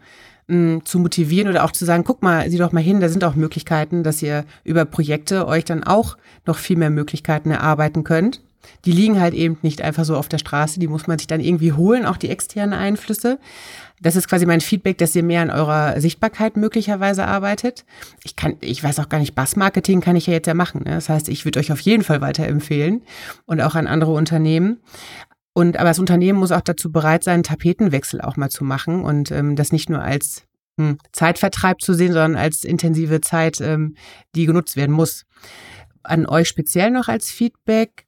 mm, 0.48 0.78
zu 0.84 0.98
motivieren 0.98 1.48
oder 1.48 1.64
auch 1.64 1.72
zu 1.72 1.84
sagen, 1.84 2.04
guck 2.04 2.22
mal, 2.22 2.48
sieh 2.50 2.58
doch 2.58 2.72
mal 2.72 2.82
hin, 2.82 3.00
da 3.00 3.08
sind 3.08 3.24
auch 3.24 3.34
Möglichkeiten, 3.34 4.02
dass 4.02 4.22
ihr 4.22 4.44
über 4.62 4.84
Projekte 4.84 5.46
euch 5.46 5.64
dann 5.64 5.84
auch 5.84 6.16
noch 6.46 6.58
viel 6.58 6.76
mehr 6.76 6.90
Möglichkeiten 6.90 7.50
erarbeiten 7.50 8.04
könnt. 8.04 8.42
Die 8.84 8.92
liegen 8.92 9.20
halt 9.20 9.34
eben 9.34 9.58
nicht 9.62 9.82
einfach 9.82 10.04
so 10.04 10.16
auf 10.16 10.28
der 10.28 10.38
Straße, 10.38 10.80
die 10.80 10.88
muss 10.88 11.06
man 11.06 11.18
sich 11.18 11.26
dann 11.26 11.40
irgendwie 11.40 11.72
holen, 11.72 12.06
auch 12.06 12.16
die 12.16 12.30
externen 12.30 12.78
Einflüsse. 12.78 13.38
Das 14.00 14.16
ist 14.16 14.28
quasi 14.28 14.44
mein 14.44 14.60
Feedback, 14.60 14.98
dass 14.98 15.14
ihr 15.14 15.22
mehr 15.22 15.42
an 15.42 15.50
eurer 15.50 16.00
Sichtbarkeit 16.00 16.56
möglicherweise 16.56 17.26
arbeitet. 17.26 17.84
Ich 18.24 18.36
kann, 18.36 18.56
ich 18.60 18.82
weiß 18.82 18.98
auch 18.98 19.08
gar 19.08 19.18
nicht, 19.18 19.34
Bassmarketing 19.34 20.00
kann 20.00 20.16
ich 20.16 20.26
ja 20.26 20.34
jetzt 20.34 20.46
ja 20.46 20.54
machen. 20.54 20.82
Ne? 20.84 20.90
Das 20.90 21.08
heißt, 21.08 21.28
ich 21.28 21.44
würde 21.44 21.60
euch 21.60 21.72
auf 21.72 21.80
jeden 21.80 22.02
Fall 22.02 22.20
weiterempfehlen 22.20 23.02
und 23.46 23.60
auch 23.60 23.74
an 23.74 23.86
andere 23.86 24.12
Unternehmen. 24.12 24.80
Und 25.54 25.78
aber 25.78 25.90
das 25.90 26.00
Unternehmen 26.00 26.38
muss 26.38 26.52
auch 26.52 26.60
dazu 26.60 26.90
bereit 26.90 27.22
sein, 27.22 27.44
Tapetenwechsel 27.44 28.20
auch 28.20 28.36
mal 28.36 28.50
zu 28.50 28.64
machen 28.64 29.04
und 29.04 29.30
ähm, 29.30 29.54
das 29.54 29.70
nicht 29.70 29.88
nur 29.88 30.02
als 30.02 30.42
hm, 30.76 30.98
Zeitvertreib 31.12 31.80
zu 31.80 31.94
sehen, 31.94 32.12
sondern 32.12 32.36
als 32.36 32.64
intensive 32.64 33.20
Zeit, 33.20 33.60
ähm, 33.60 33.94
die 34.34 34.46
genutzt 34.46 34.76
werden 34.76 34.92
muss. 34.92 35.24
An 36.02 36.26
euch 36.26 36.48
speziell 36.48 36.90
noch 36.90 37.08
als 37.08 37.30
Feedback. 37.30 38.03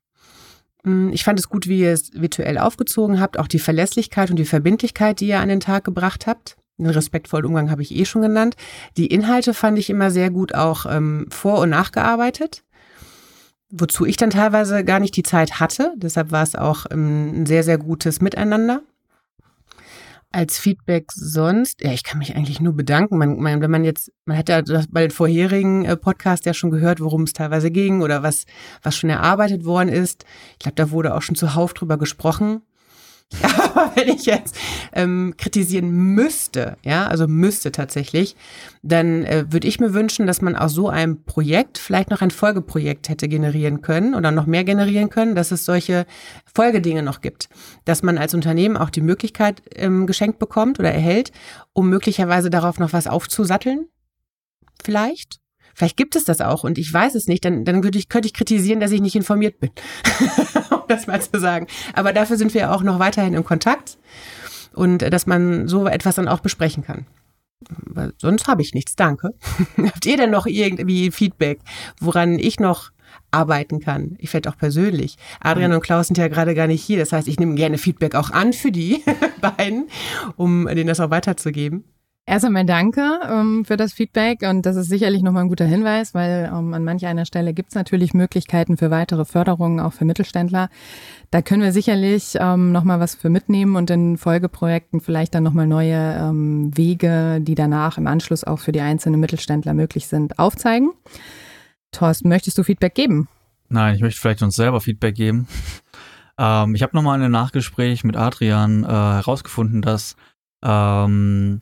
Mm, 0.87 1.11
ich 1.13 1.25
fand 1.25 1.39
es 1.39 1.49
gut, 1.49 1.67
wie 1.67 1.81
ihr 1.81 1.93
es 1.93 2.13
virtuell 2.15 2.59
aufgezogen 2.59 3.21
habt, 3.21 3.39
auch 3.39 3.49
die 3.49 3.59
Verlässlichkeit 3.59 4.31
und 4.31 4.37
die 4.37 4.45
Verbindlichkeit, 4.45 5.21
die 5.21 5.29
ihr 5.29 5.41
an 5.41 5.49
den 5.49 5.61
Tag 5.61 5.85
gebracht 5.85 6.27
habt. 6.27 6.57
Den 6.79 6.87
respektvollen 6.87 7.47
Umgang 7.47 7.71
habe 7.71 7.83
ich 7.83 7.95
eh 7.95 8.05
schon 8.05 8.23
genannt. 8.23 8.55
Die 8.97 9.07
Inhalte 9.07 9.53
fand 9.53 9.79
ich 9.79 9.91
immer 9.91 10.11
sehr 10.11 10.31
gut 10.31 10.55
auch 10.55 10.87
ähm, 10.89 11.27
vor- 11.31 11.59
und 11.59 11.71
nachgearbeitet, 11.71 12.63
wozu 13.71 14.05
ich 14.05 14.17
dann 14.17 14.31
teilweise 14.31 14.85
gar 14.85 15.01
nicht 15.01 15.17
die 15.17 15.23
Zeit 15.23 15.59
hatte. 15.59 15.93
Deshalb 15.97 16.31
war 16.31 16.43
es 16.43 16.55
auch 16.55 16.87
ähm, 16.91 17.43
ein 17.43 17.47
sehr, 17.47 17.65
sehr 17.65 17.79
gutes 17.79 18.21
Miteinander. 18.21 18.83
Als 20.33 20.59
Feedback 20.59 21.13
sonst, 21.13 21.83
ja, 21.83 21.93
ich 21.93 22.05
kann 22.05 22.19
mich 22.19 22.37
eigentlich 22.37 22.61
nur 22.61 22.75
bedanken. 22.75 23.19
Man, 23.19 23.39
man, 23.39 23.61
wenn 23.61 23.71
man 23.71 23.85
jetzt, 23.85 24.13
man 24.25 24.37
hat 24.37 24.49
ja 24.49 24.63
das 24.63 24.87
bei 24.89 25.03
den 25.03 25.11
vorherigen 25.11 25.85
äh, 25.85 25.97
Podcasts 25.97 26.45
ja 26.45 26.53
schon 26.53 26.71
gehört, 26.71 27.01
worum 27.01 27.23
es 27.23 27.33
teilweise 27.33 27.71
ging 27.71 28.03
oder 28.03 28.23
was, 28.23 28.45
was 28.83 28.97
schon 28.97 29.11
erarbeitet 29.11 29.65
worden 29.65 29.89
ist. 29.89 30.25
Ich 30.53 30.59
glaube, 30.61 30.75
da 30.75 30.91
wurde 30.91 31.15
auch 31.15 31.23
schon 31.23 31.37
zuhauf 31.37 31.75
drüber 31.75 31.97
gesprochen. 31.97 32.63
Aber 33.43 33.93
wenn 33.97 34.09
ich 34.09 34.25
jetzt 34.25 34.57
ähm, 34.93 35.35
kritisieren 35.37 35.91
müsste, 35.91 36.77
ja, 36.85 37.07
also 37.07 37.27
müsste 37.27 37.73
tatsächlich, 37.73 38.37
dann 38.83 39.25
äh, 39.25 39.47
würde 39.51 39.67
ich 39.67 39.81
mir 39.81 39.95
wünschen, 39.95 40.27
dass 40.27 40.43
man 40.43 40.55
aus 40.55 40.73
so 40.73 40.89
einem 40.89 41.25
Projekt 41.25 41.79
vielleicht 41.79 42.11
noch 42.11 42.23
ein 42.23 42.31
Folgeprojekt 42.31 43.09
hätte 43.09 43.29
generieren 43.29 43.83
können 43.83 44.15
oder 44.15 44.31
noch 44.31 44.47
mehr 44.47 44.65
generieren 44.65 45.11
können, 45.11 45.35
dass 45.35 45.51
es 45.51 45.65
solche 45.65 46.07
Folgedinge 46.55 47.03
noch 47.03 47.21
gibt. 47.21 47.49
Dass 47.85 48.03
man 48.03 48.17
als 48.17 48.33
Unternehmen 48.33 48.77
auch 48.77 48.91
die 48.91 49.01
Möglichkeit 49.01 49.61
ähm, 49.75 50.07
geschenkt 50.07 50.39
bekommt 50.39 50.79
oder 50.79 50.93
erhält, 50.93 51.33
um 51.73 51.89
möglicherweise 51.89 52.49
darauf 52.49 52.79
noch 52.79 52.93
was 52.93 53.09
aufzusatteln. 53.09 53.89
Vielleicht. 54.85 55.41
Vielleicht 55.77 55.99
gibt 55.99 56.17
es 56.17 56.25
das 56.25 56.41
auch 56.41 56.65
und 56.65 56.79
ich 56.79 56.91
weiß 56.91 57.15
es 57.15 57.27
nicht, 57.27 57.45
dann, 57.45 57.67
dann 57.67 57.83
könnte 57.83 57.99
ich, 57.99 58.09
könnte 58.09 58.27
ich 58.27 58.33
kritisieren, 58.33 58.81
dass 58.81 58.93
ich 58.93 59.03
nicht 59.03 59.15
informiert 59.15 59.61
bin. 59.61 59.71
um 60.71 60.81
das 60.89 61.07
mal 61.07 61.21
zu 61.21 61.39
sagen. 61.39 61.67
Aber 61.93 62.15
dafür 62.15 62.39
sind 62.39 62.55
wir 62.55 62.73
auch 62.73 62.83
noch 62.83 62.99
weiterhin 62.99 63.35
im 63.35 63.45
Kontakt 63.45 63.99
und 64.73 65.03
äh, 65.03 65.11
dass 65.11 65.27
man 65.27 65.69
so 65.69 65.87
etwas 65.87 66.15
dann 66.15 66.29
auch 66.29 66.41
besprechen 66.41 66.83
kann. 66.83 67.05
Weil 67.69 68.15
sonst 68.17 68.47
habe 68.47 68.63
ich 68.63 68.73
nichts, 68.73 68.97
danke. 68.97 69.35
Habt 69.77 70.07
ihr 70.07 70.17
denn 70.17 70.31
noch 70.31 70.47
irgendwie 70.47 71.11
Feedback, 71.11 71.61
woran 72.01 72.39
ich 72.39 72.59
noch 72.59 72.91
arbeiten 73.31 73.81
kann? 73.81 74.17
Ich 74.19 74.31
vielleicht 74.31 74.49
auch 74.49 74.57
persönlich. 74.57 75.17
Adrian 75.41 75.75
und 75.75 75.83
Klaus 75.83 76.07
sind 76.07 76.17
ja 76.17 76.29
gerade 76.29 76.55
gar 76.55 76.69
nicht 76.69 76.83
hier. 76.83 76.99
Das 76.99 77.13
heißt, 77.13 77.29
ich 77.29 77.39
nehme 77.39 77.55
gerne 77.55 77.77
Feedback 77.77 78.15
auch 78.15 78.31
an 78.31 78.55
für 78.55 78.73
die 78.73 79.05
beiden, 79.43 79.89
um 80.37 80.67
denen 80.69 80.87
das 80.87 81.01
auch 81.01 81.11
weiterzugeben. 81.11 81.85
Erst 82.29 82.45
einmal 82.45 82.65
danke 82.65 83.21
ähm, 83.31 83.65
für 83.65 83.77
das 83.77 83.93
Feedback 83.93 84.43
und 84.43 84.67
das 84.67 84.75
ist 84.75 84.89
sicherlich 84.89 85.23
nochmal 85.23 85.45
ein 85.45 85.49
guter 85.49 85.65
Hinweis, 85.65 86.13
weil 86.13 86.51
ähm, 86.53 86.75
an 86.75 86.83
manch 86.83 87.07
einer 87.07 87.25
Stelle 87.25 87.55
gibt 87.55 87.69
es 87.69 87.77
natürlich 87.77 88.15
Möglichkeiten 88.15 88.77
für 88.77 88.91
weitere 88.91 89.25
Förderungen, 89.25 89.79
auch 89.79 89.93
für 89.93 90.05
Mittelständler. 90.05 90.69
Da 91.31 91.41
können 91.41 91.63
wir 91.63 91.71
sicherlich 91.71 92.37
ähm, 92.41 92.73
nochmal 92.73 92.99
was 92.99 93.15
für 93.15 93.29
mitnehmen 93.29 93.77
und 93.77 93.91
in 93.91 94.17
Folgeprojekten 94.17 95.01
vielleicht 95.01 95.37
dann 95.37 95.45
nochmal 95.45 95.69
neue 95.69 96.17
ähm, 96.17 96.77
Wege, 96.77 97.39
die 97.41 97.55
danach 97.55 97.97
im 97.97 98.09
Anschluss 98.09 98.43
auch 98.43 98.59
für 98.59 98.73
die 98.73 98.81
einzelnen 98.81 99.21
Mittelständler 99.21 99.73
möglich 99.73 100.09
sind, 100.09 100.41
aufzeigen. 100.41 100.91
Thorsten, 101.93 102.29
möchtest 102.29 102.59
du 102.59 102.65
Feedback 102.65 102.97
geben? 102.97 103.29
Nein, 103.69 103.95
ich 103.95 104.03
möchte 104.03 104.21
vielleicht 104.21 104.43
uns 104.43 104.57
selber 104.57 104.81
Feedback 104.81 105.15
geben. 105.15 105.47
ähm, 106.39 106.75
ich 106.75 106.83
habe 106.83 106.97
nochmal 106.97 107.19
in 107.19 107.23
einem 107.23 107.33
Nachgespräch 107.33 108.03
mit 108.03 108.17
Adrian 108.17 108.83
äh, 108.83 108.89
herausgefunden, 108.89 109.81
dass 109.81 110.17
ähm, 110.65 111.61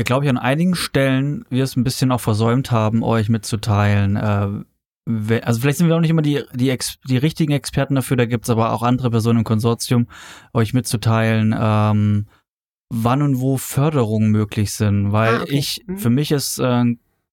ihr, 0.00 0.04
glaube 0.04 0.24
ich, 0.24 0.30
an 0.30 0.38
einigen 0.38 0.74
Stellen 0.74 1.44
wir 1.50 1.62
es 1.62 1.76
ein 1.76 1.84
bisschen 1.84 2.10
auch 2.10 2.20
versäumt 2.20 2.70
haben, 2.70 3.02
euch 3.02 3.28
mitzuteilen. 3.28 4.16
Äh, 4.16 5.40
also 5.42 5.60
vielleicht 5.60 5.78
sind 5.78 5.88
wir 5.88 5.96
auch 5.96 6.00
nicht 6.00 6.10
immer 6.10 6.22
die, 6.22 6.42
die, 6.54 6.70
Ex 6.70 6.98
die 7.08 7.16
richtigen 7.16 7.52
Experten 7.52 7.94
dafür, 7.94 8.16
da 8.16 8.26
gibt 8.26 8.44
es 8.44 8.50
aber 8.50 8.72
auch 8.72 8.82
andere 8.82 9.10
Personen 9.10 9.40
im 9.40 9.44
Konsortium, 9.44 10.06
euch 10.52 10.72
mitzuteilen, 10.74 11.54
ähm, 11.58 12.26
wann 12.90 13.22
und 13.22 13.40
wo 13.40 13.56
Förderungen 13.56 14.30
möglich 14.30 14.72
sind. 14.72 15.12
Weil 15.12 15.36
ah, 15.36 15.42
okay. 15.42 15.58
ich, 15.58 15.82
mhm. 15.86 15.98
für 15.98 16.10
mich 16.10 16.32
ist 16.32 16.58
äh, 16.58 16.84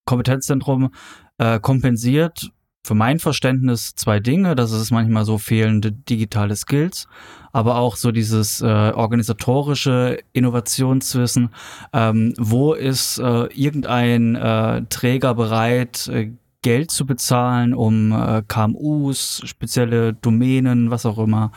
Kompetenzzentrum 0.06 0.92
äh, 1.38 1.60
kompensiert 1.60 2.52
für 2.86 2.96
mein 2.96 3.20
Verständnis 3.20 3.96
zwei 3.96 4.20
Dinge. 4.20 4.56
Das 4.56 4.72
ist 4.72 4.92
manchmal 4.92 5.26
so 5.26 5.38
fehlende 5.38 5.92
digitale 5.92 6.56
Skills, 6.56 7.08
aber 7.52 7.78
auch 7.78 7.96
so 7.96 8.12
dieses 8.12 8.62
äh, 8.62 8.66
organisatorische 8.66 10.20
Innovationswissen. 10.34 11.50
Ähm, 11.94 12.34
wo 12.38 12.74
ist 12.74 13.20
äh, 13.20 13.46
irgendein 13.54 14.36
äh, 14.36 14.84
Träger 14.90 15.34
bereit, 15.36 16.08
äh, 16.08 16.32
Geld 16.62 16.92
zu 16.92 17.06
bezahlen, 17.06 17.74
um 17.74 18.12
äh, 18.12 18.44
KMUs, 18.48 19.42
spezielle 19.46 20.14
Domänen, 20.14 20.92
was 20.92 21.06
auch 21.06 21.18
immer, 21.18 21.52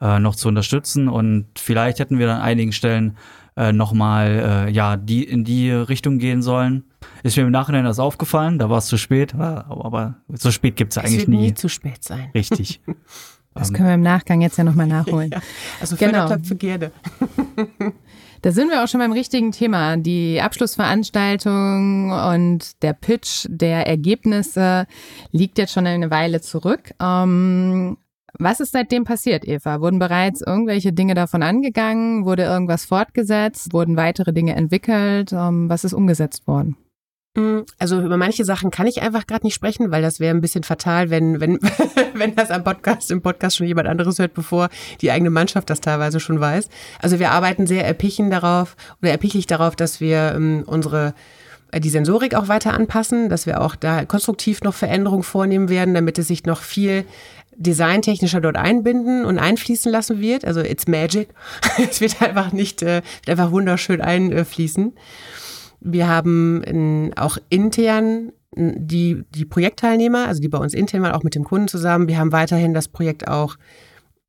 äh, 0.00 0.18
noch 0.18 0.34
zu 0.34 0.48
unterstützen? 0.48 1.08
Und 1.08 1.46
vielleicht 1.56 1.98
hätten 1.98 2.18
wir 2.18 2.32
an 2.32 2.40
einigen 2.40 2.72
Stellen 2.72 3.16
äh, 3.56 3.72
nochmal 3.72 4.66
äh, 4.66 4.70
ja, 4.70 4.96
die 4.96 5.24
in 5.24 5.44
die 5.44 5.70
Richtung 5.70 6.18
gehen 6.18 6.42
sollen. 6.42 6.84
Ist 7.22 7.36
mir 7.36 7.44
im 7.44 7.50
Nachhinein 7.50 7.84
das 7.84 7.98
aufgefallen, 7.98 8.58
da 8.58 8.68
war 8.68 8.78
es 8.78 8.86
zu 8.86 8.98
spät, 8.98 9.34
aber 9.34 10.16
so 10.28 10.50
spät 10.50 10.76
gibt 10.76 10.92
es 10.92 10.98
eigentlich 10.98 11.20
wird 11.20 11.28
nie. 11.28 11.36
nie 11.38 11.54
zu 11.54 11.68
spät 11.68 12.04
sein. 12.04 12.30
Richtig. 12.34 12.80
Das 13.58 13.72
können 13.72 13.88
wir 13.88 13.94
im 13.94 14.02
Nachgang 14.02 14.40
jetzt 14.40 14.58
ja 14.58 14.64
nochmal 14.64 14.86
nachholen. 14.86 15.30
Ja, 15.36 15.40
also 15.80 15.96
genau. 15.96 16.28
für 16.42 16.56
gerne. 16.56 16.92
Da 18.42 18.52
sind 18.52 18.70
wir 18.70 18.84
auch 18.84 18.86
schon 18.86 19.00
beim 19.00 19.12
richtigen 19.12 19.50
Thema. 19.50 19.96
Die 19.96 20.40
Abschlussveranstaltung 20.40 22.12
und 22.12 22.80
der 22.82 22.92
Pitch 22.92 23.46
der 23.48 23.88
Ergebnisse 23.88 24.86
liegt 25.32 25.58
jetzt 25.58 25.72
schon 25.72 25.86
eine 25.86 26.12
Weile 26.12 26.40
zurück. 26.40 26.92
Ähm, 27.02 27.96
was 28.38 28.60
ist 28.60 28.72
seitdem 28.72 29.04
passiert, 29.04 29.48
Eva? 29.48 29.80
Wurden 29.80 29.98
bereits 29.98 30.42
irgendwelche 30.42 30.92
Dinge 30.92 31.14
davon 31.14 31.42
angegangen? 31.42 32.24
Wurde 32.24 32.44
irgendwas 32.44 32.84
fortgesetzt? 32.84 33.72
Wurden 33.72 33.96
weitere 33.96 34.32
Dinge 34.32 34.54
entwickelt? 34.54 35.32
Ähm, 35.32 35.68
was 35.68 35.84
ist 35.84 35.94
umgesetzt 35.94 36.46
worden? 36.46 36.76
Mm, 37.36 37.60
also 37.78 38.00
über 38.00 38.16
manche 38.16 38.44
Sachen 38.44 38.70
kann 38.70 38.86
ich 38.86 39.02
einfach 39.02 39.26
gerade 39.26 39.46
nicht 39.46 39.54
sprechen, 39.54 39.90
weil 39.90 40.02
das 40.02 40.18
wäre 40.20 40.34
ein 40.34 40.40
bisschen 40.40 40.64
fatal, 40.64 41.10
wenn, 41.10 41.40
wenn, 41.40 41.60
wenn 42.14 42.34
das 42.34 42.50
am 42.50 42.64
Podcast, 42.64 43.10
im 43.10 43.22
Podcast 43.22 43.56
schon 43.56 43.66
jemand 43.66 43.88
anderes 43.88 44.18
hört, 44.18 44.34
bevor 44.34 44.70
die 45.02 45.10
eigene 45.10 45.30
Mannschaft 45.30 45.70
das 45.70 45.80
teilweise 45.80 46.18
schon 46.18 46.40
weiß. 46.40 46.68
Also 47.00 47.18
wir 47.18 47.30
arbeiten 47.30 47.66
sehr 47.66 47.86
erpichen 47.86 48.30
darauf 48.30 48.76
oder 49.02 49.10
erpichlich 49.10 49.46
darauf, 49.46 49.76
dass 49.76 50.00
wir 50.00 50.32
ähm, 50.34 50.64
unsere 50.66 51.14
äh, 51.72 51.80
die 51.80 51.90
Sensorik 51.90 52.34
auch 52.34 52.48
weiter 52.48 52.72
anpassen, 52.72 53.28
dass 53.28 53.44
wir 53.46 53.60
auch 53.60 53.76
da 53.76 54.06
konstruktiv 54.06 54.62
noch 54.62 54.74
Veränderungen 54.74 55.22
vornehmen 55.22 55.68
werden, 55.68 55.94
damit 55.94 56.18
es 56.18 56.28
sich 56.28 56.44
noch 56.44 56.62
viel 56.62 57.04
designtechnischer 57.58 58.40
dort 58.40 58.56
einbinden 58.56 59.24
und 59.24 59.38
einfließen 59.38 59.90
lassen 59.92 60.20
wird. 60.20 60.44
Also 60.44 60.60
it's 60.60 60.86
magic. 60.86 61.28
es 61.90 62.00
wird 62.00 62.22
einfach 62.22 62.52
nicht, 62.52 62.82
äh, 62.82 63.02
wird 63.24 63.38
einfach 63.38 63.50
wunderschön 63.50 64.00
einfließen. 64.00 64.94
Wir 65.86 66.08
haben 66.08 66.62
in, 66.64 67.12
auch 67.16 67.38
intern 67.48 68.32
die, 68.56 69.22
die 69.30 69.44
Projektteilnehmer, 69.44 70.26
also 70.26 70.40
die 70.40 70.48
bei 70.48 70.58
uns 70.58 70.74
intern 70.74 71.02
mal 71.02 71.12
auch 71.12 71.22
mit 71.22 71.34
dem 71.34 71.44
Kunden 71.44 71.68
zusammen. 71.68 72.08
Wir 72.08 72.18
haben 72.18 72.32
weiterhin 72.32 72.74
das 72.74 72.88
Projekt 72.88 73.28
auch 73.28 73.56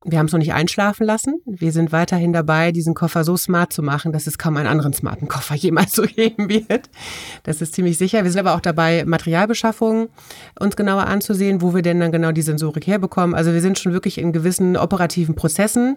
wir 0.04 0.18
haben 0.18 0.26
es 0.26 0.32
noch 0.32 0.38
nicht 0.38 0.52
einschlafen 0.52 1.04
lassen. 1.04 1.40
Wir 1.44 1.72
sind 1.72 1.90
weiterhin 1.90 2.32
dabei, 2.32 2.70
diesen 2.70 2.94
Koffer 2.94 3.24
so 3.24 3.36
smart 3.36 3.72
zu 3.72 3.82
machen, 3.82 4.12
dass 4.12 4.28
es 4.28 4.38
kaum 4.38 4.56
einen 4.56 4.68
anderen 4.68 4.92
smarten 4.92 5.26
Koffer 5.26 5.54
jemals 5.56 5.92
so 5.92 6.02
geben 6.02 6.48
wird. 6.48 6.88
Das 7.42 7.60
ist 7.60 7.74
ziemlich 7.74 7.98
sicher. 7.98 8.22
Wir 8.22 8.30
sind 8.30 8.40
aber 8.40 8.54
auch 8.54 8.60
dabei, 8.60 9.04
Materialbeschaffung 9.04 10.08
uns 10.58 10.76
genauer 10.76 11.06
anzusehen, 11.08 11.62
wo 11.62 11.74
wir 11.74 11.82
denn 11.82 11.98
dann 11.98 12.12
genau 12.12 12.30
die 12.30 12.42
Sensorik 12.42 12.86
herbekommen. 12.86 13.34
Also 13.34 13.52
wir 13.52 13.60
sind 13.60 13.78
schon 13.78 13.92
wirklich 13.92 14.18
in 14.18 14.32
gewissen 14.32 14.76
operativen 14.76 15.34
Prozessen, 15.34 15.96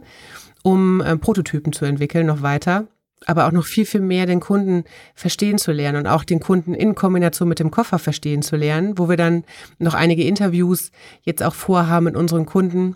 um 0.64 1.02
äh, 1.02 1.16
Prototypen 1.16 1.72
zu 1.72 1.86
entwickeln, 1.86 2.26
noch 2.26 2.42
weiter 2.42 2.88
aber 3.26 3.48
auch 3.48 3.52
noch 3.52 3.66
viel, 3.66 3.86
viel 3.86 4.02
mehr 4.02 4.26
den 4.26 4.40
Kunden 4.40 4.84
verstehen 5.14 5.58
zu 5.58 5.72
lernen 5.72 6.00
und 6.00 6.08
auch 6.08 6.24
den 6.24 6.40
Kunden 6.40 6.74
in 6.74 6.96
Kombination 6.96 7.48
mit 7.50 7.60
dem 7.60 7.72
Koffer 7.72 8.00
verstehen 8.00 8.42
zu 8.42 8.56
lernen, 8.56 8.98
wo 8.98 9.10
wir 9.10 9.18
dann 9.18 9.44
noch 9.78 9.94
einige 9.94 10.24
Interviews 10.24 10.92
jetzt 11.22 11.44
auch 11.44 11.54
vorhaben 11.54 12.06
mit 12.06 12.16
unseren 12.16 12.46
Kunden, 12.46 12.96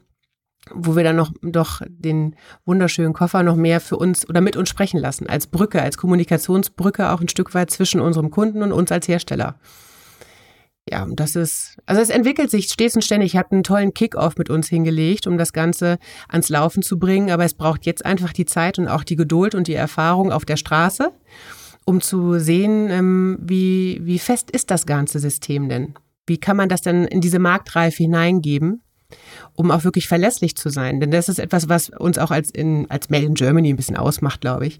wo 0.74 0.96
wir 0.96 1.04
dann 1.04 1.16
noch 1.16 1.32
doch 1.44 1.82
den 1.88 2.36
wunderschönen 2.66 3.14
Koffer 3.14 3.44
noch 3.44 3.56
mehr 3.56 3.80
für 3.80 3.98
uns 3.98 4.28
oder 4.28 4.42
mit 4.42 4.58
uns 4.58 4.70
sprechen 4.70 5.00
lassen, 5.00 5.28
als 5.28 5.48
Brücke, 5.48 5.82
als 5.82 5.98
Kommunikationsbrücke 5.98 7.12
auch 7.12 7.22
ein 7.22 7.30
Stück 7.30 7.54
weit 7.54 7.70
zwischen 7.70 8.02
unserem 8.02 8.32
Kunden 8.32 8.64
und 8.64 8.72
uns 8.72 8.92
als 8.92 9.08
Hersteller. 9.08 9.60
Ja, 10.88 11.08
das 11.10 11.36
ist, 11.36 11.78
also 11.88 12.00
es 12.00 12.10
entwickelt 12.10 12.52
sich 12.52 12.68
stets 12.68 12.96
und 12.96 13.02
ständig. 13.02 13.34
Ich 13.34 13.38
habe 13.38 13.52
einen 13.52 13.64
tollen 13.64 13.94
Kick-off 13.94 14.38
mit 14.38 14.52
uns 14.52 14.68
hingelegt, 14.68 15.26
um 15.26 15.38
das 15.38 15.52
Ganze 15.52 15.98
ans 16.30 16.50
Laufen 16.50 16.84
zu 16.84 17.00
bringen, 17.00 17.32
aber 17.32 17.44
es 17.44 17.56
braucht 17.56 17.88
jetzt 17.88 18.06
einfach 18.06 18.34
die 18.34 18.46
Zeit 18.46 18.78
und 18.78 18.88
auch 18.88 19.04
die 19.04 19.16
Geduld 19.16 19.56
und 19.56 19.68
die 19.68 19.74
Erfahrung 19.74 20.32
auf 20.32 20.46
der 20.46 20.58
Straße, 20.58 21.12
um 21.86 22.02
zu 22.02 22.40
sehen, 22.40 22.90
ähm, 22.92 23.38
wie, 23.42 24.00
wie 24.04 24.20
fest 24.20 24.52
ist 24.52 24.70
das 24.70 24.86
ganze 24.86 25.20
System 25.20 25.70
denn? 25.70 25.96
Wie 26.28 26.40
kann 26.40 26.58
man 26.58 26.70
das 26.70 26.82
denn 26.82 27.06
in 27.06 27.22
diese 27.22 27.40
Marktreife 27.40 28.04
hineingeben? 28.04 28.84
Um 29.56 29.72
auch 29.72 29.84
wirklich 29.84 30.08
verlässlich 30.08 30.56
zu 30.56 30.70
sein. 30.70 31.00
Denn 31.00 31.12
das 31.12 31.30
ist 31.30 31.40
etwas, 31.40 31.70
was 31.70 31.90
uns 31.90 32.18
auch 32.18 32.32
als, 32.32 32.52
in, 32.52 32.90
als 32.90 33.10
Made 33.10 33.26
in 33.26 33.34
Germany 33.34 33.70
ein 33.70 33.76
bisschen 33.76 33.98
ausmacht, 33.98 34.42
glaube 34.42 34.68
ich. 34.68 34.80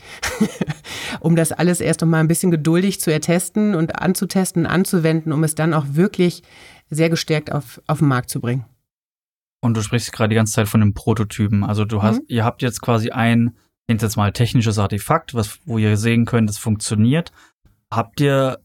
um 1.20 1.36
das 1.36 1.52
alles 1.52 1.82
erst 1.82 2.02
noch 2.02 2.08
mal 2.08 2.20
ein 2.20 2.28
bisschen 2.28 2.52
geduldig 2.52 3.00
zu 3.00 3.12
ertesten 3.12 3.76
und 3.76 4.00
anzutesten, 4.00 4.66
anzuwenden, 4.66 5.32
um 5.32 5.44
es 5.44 5.56
dann 5.56 5.74
auch 5.74 5.86
wirklich 5.92 6.44
sehr 6.90 7.10
gestärkt 7.10 7.52
auf, 7.52 7.82
auf 7.88 8.00
den 8.00 8.08
Markt 8.08 8.30
zu 8.30 8.40
bringen. 8.40 8.66
Und 9.62 9.76
du 9.76 9.82
sprichst 9.82 10.12
gerade 10.12 10.30
die 10.30 10.36
ganze 10.36 10.54
Zeit 10.54 10.68
von 10.68 10.82
einem 10.82 10.94
Prototypen. 10.94 11.64
Also 11.64 11.86
du 11.86 12.04
hast, 12.04 12.20
mhm. 12.20 12.26
ihr 12.28 12.44
habt 12.44 12.62
jetzt 12.62 12.82
quasi 12.82 13.10
ein, 13.10 13.56
jetzt 13.90 14.16
mal 14.16 14.32
technisches 14.32 14.78
Artefakt, 14.78 15.34
was, 15.34 15.60
wo 15.66 15.78
ihr 15.78 15.98
sehen 15.98 16.26
könnt, 16.26 16.50
es 16.50 16.58
funktioniert. 16.58 17.32
Habt 17.92 18.20
ihr 18.20 18.60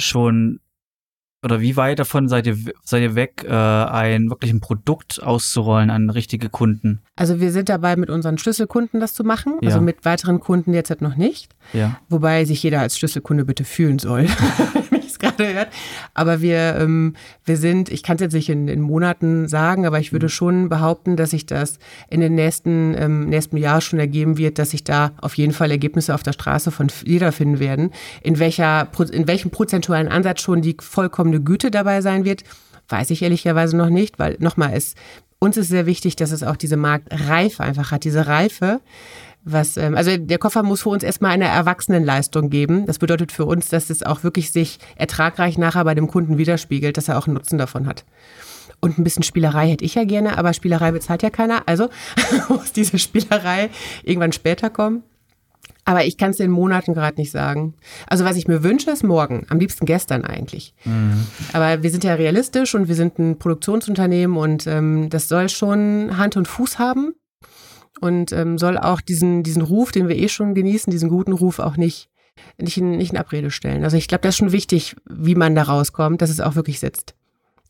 schon 0.00 0.60
oder 1.46 1.60
wie 1.60 1.76
weit 1.76 2.00
davon 2.00 2.28
seid 2.28 2.48
ihr, 2.48 2.58
seid 2.82 3.02
ihr 3.02 3.14
weg, 3.14 3.46
äh, 3.48 3.52
ein 3.52 4.28
wirklich 4.30 4.52
ein 4.52 4.60
Produkt 4.60 5.22
auszurollen 5.22 5.90
an 5.90 6.10
richtige 6.10 6.48
Kunden? 6.48 7.00
Also 7.14 7.40
wir 7.40 7.52
sind 7.52 7.68
dabei, 7.68 7.94
mit 7.94 8.10
unseren 8.10 8.36
Schlüsselkunden 8.36 8.98
das 8.98 9.14
zu 9.14 9.22
machen. 9.22 9.52
Also 9.54 9.64
ja. 9.64 9.68
Also 9.70 9.80
mit 9.80 10.04
weiteren 10.04 10.40
Kunden 10.40 10.74
jetzt 10.74 11.00
noch 11.00 11.16
nicht. 11.16 11.48
Ja. 11.72 12.00
Wobei 12.08 12.44
sich 12.44 12.62
jeder 12.64 12.80
als 12.80 12.98
Schlüsselkunde 12.98 13.44
bitte 13.44 13.62
fühlen 13.62 14.00
soll. 14.00 14.26
gerade 15.36 15.54
hört. 15.54 15.68
Aber 16.14 16.40
wir, 16.40 16.76
ähm, 16.78 17.14
wir 17.44 17.56
sind, 17.56 17.90
ich 17.90 18.02
kann 18.02 18.16
es 18.16 18.22
jetzt 18.22 18.32
nicht 18.32 18.48
in, 18.48 18.68
in, 18.68 18.80
Monaten 18.80 19.48
sagen, 19.48 19.86
aber 19.86 19.98
ich 19.98 20.12
würde 20.12 20.26
mhm. 20.26 20.30
schon 20.30 20.68
behaupten, 20.68 21.16
dass 21.16 21.30
sich 21.30 21.46
das 21.46 21.78
in 22.08 22.20
den 22.20 22.34
nächsten, 22.34 22.94
ähm, 22.98 23.28
nächsten 23.28 23.56
Jahr 23.56 23.80
schon 23.80 23.98
ergeben 23.98 24.38
wird, 24.38 24.58
dass 24.58 24.70
sich 24.70 24.84
da 24.84 25.12
auf 25.20 25.34
jeden 25.34 25.52
Fall 25.52 25.70
Ergebnisse 25.70 26.14
auf 26.14 26.22
der 26.22 26.32
Straße 26.32 26.70
von 26.70 26.88
jeder 27.04 27.32
finden 27.32 27.58
werden. 27.58 27.90
In 28.22 28.38
welcher, 28.38 28.88
in 29.10 29.26
welchem 29.28 29.50
prozentualen 29.50 30.08
Ansatz 30.08 30.40
schon 30.40 30.62
die 30.62 30.76
vollkommene 30.80 31.40
Güte 31.40 31.70
dabei 31.70 32.00
sein 32.00 32.24
wird, 32.24 32.44
weiß 32.88 33.10
ich 33.10 33.22
ehrlicherweise 33.22 33.76
noch 33.76 33.90
nicht, 33.90 34.18
weil 34.18 34.36
nochmal, 34.38 34.72
es, 34.74 34.94
uns 35.38 35.56
ist 35.56 35.68
sehr 35.68 35.86
wichtig, 35.86 36.16
dass 36.16 36.30
es 36.32 36.42
auch 36.42 36.56
diese 36.56 36.76
Marktreife 36.76 37.62
einfach 37.62 37.90
hat, 37.90 38.04
diese 38.04 38.26
Reife, 38.26 38.80
was, 39.46 39.76
ähm, 39.76 39.94
also 39.94 40.16
der 40.16 40.38
Koffer 40.38 40.64
muss 40.64 40.82
für 40.82 40.88
uns 40.88 41.04
erstmal 41.04 41.30
eine 41.30 41.46
Erwachsenenleistung 41.46 42.50
geben. 42.50 42.84
Das 42.84 42.98
bedeutet 42.98 43.30
für 43.30 43.46
uns, 43.46 43.68
dass 43.68 43.90
es 43.90 44.02
auch 44.02 44.24
wirklich 44.24 44.50
sich 44.50 44.78
ertragreich 44.96 45.56
nachher 45.56 45.84
bei 45.84 45.94
dem 45.94 46.08
Kunden 46.08 46.36
widerspiegelt, 46.36 46.96
dass 46.96 47.08
er 47.08 47.16
auch 47.16 47.26
einen 47.26 47.34
Nutzen 47.34 47.56
davon 47.56 47.86
hat. 47.86 48.04
Und 48.80 48.98
ein 48.98 49.04
bisschen 49.04 49.22
Spielerei 49.22 49.68
hätte 49.68 49.84
ich 49.84 49.94
ja 49.94 50.04
gerne, 50.04 50.36
aber 50.36 50.52
Spielerei 50.52 50.90
bezahlt 50.90 51.22
ja 51.22 51.30
keiner. 51.30 51.62
Also 51.66 51.88
muss 52.48 52.72
diese 52.72 52.98
Spielerei 52.98 53.70
irgendwann 54.02 54.32
später 54.32 54.68
kommen. 54.68 55.04
Aber 55.84 56.04
ich 56.04 56.18
kann 56.18 56.32
es 56.32 56.40
in 56.40 56.50
Monaten 56.50 56.94
gerade 56.94 57.20
nicht 57.20 57.30
sagen. 57.30 57.74
Also 58.08 58.24
was 58.24 58.36
ich 58.36 58.48
mir 58.48 58.64
wünsche, 58.64 58.90
ist 58.90 59.04
morgen. 59.04 59.46
Am 59.48 59.60
liebsten 59.60 59.86
gestern 59.86 60.24
eigentlich. 60.24 60.74
Mhm. 60.84 61.24
Aber 61.52 61.84
wir 61.84 61.90
sind 61.90 62.02
ja 62.02 62.14
realistisch 62.14 62.74
und 62.74 62.88
wir 62.88 62.96
sind 62.96 63.20
ein 63.20 63.38
Produktionsunternehmen 63.38 64.36
und 64.36 64.66
ähm, 64.66 65.08
das 65.08 65.28
soll 65.28 65.48
schon 65.48 66.18
Hand 66.18 66.36
und 66.36 66.48
Fuß 66.48 66.80
haben 66.80 67.14
und 68.00 68.32
ähm, 68.32 68.58
soll 68.58 68.78
auch 68.78 69.00
diesen, 69.00 69.42
diesen 69.42 69.62
Ruf, 69.62 69.92
den 69.92 70.08
wir 70.08 70.16
eh 70.16 70.28
schon 70.28 70.54
genießen, 70.54 70.90
diesen 70.90 71.08
guten 71.08 71.32
Ruf 71.32 71.58
auch 71.58 71.76
nicht, 71.76 72.08
nicht, 72.58 72.76
in, 72.76 72.92
nicht 72.92 73.12
in 73.12 73.18
Abrede 73.18 73.50
stellen. 73.50 73.84
Also 73.84 73.96
ich 73.96 74.08
glaube, 74.08 74.22
das 74.22 74.34
ist 74.34 74.38
schon 74.38 74.52
wichtig, 74.52 74.96
wie 75.08 75.34
man 75.34 75.54
da 75.54 75.62
rauskommt, 75.62 76.22
dass 76.22 76.30
es 76.30 76.40
auch 76.40 76.54
wirklich 76.54 76.80
sitzt. 76.80 77.14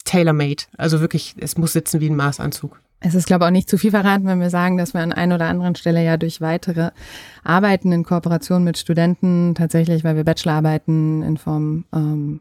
Tailor-made. 0.05 0.65
Also 0.77 1.01
wirklich, 1.01 1.35
es 1.39 1.59
muss 1.59 1.73
sitzen 1.73 2.01
wie 2.01 2.09
ein 2.09 2.17
Maßanzug. 2.17 2.81
Es 3.01 3.15
ist, 3.15 3.27
glaube 3.27 3.45
ich, 3.45 3.49
auch 3.49 3.53
nicht 3.53 3.69
zu 3.69 3.77
viel 3.77 3.91
verraten, 3.91 4.27
wenn 4.27 4.41
wir 4.41 4.51
sagen, 4.51 4.79
dass 4.79 4.95
wir 4.95 5.03
an 5.03 5.13
einer 5.13 5.35
oder 5.35 5.47
anderen 5.47 5.75
Stelle 5.75 6.03
ja 6.03 6.17
durch 6.17 6.41
weitere 6.41 6.91
Arbeiten 7.45 7.93
in 7.93 8.05
Kooperation 8.05 8.65
mit 8.65 8.79
Studenten 8.79 9.55
tatsächlich, 9.55 10.03
weil 10.03 10.17
wir 10.17 10.25
Bachelorarbeiten 10.25 11.23
in 11.23 11.37
Form 11.37 11.85
ähm, 11.95 12.41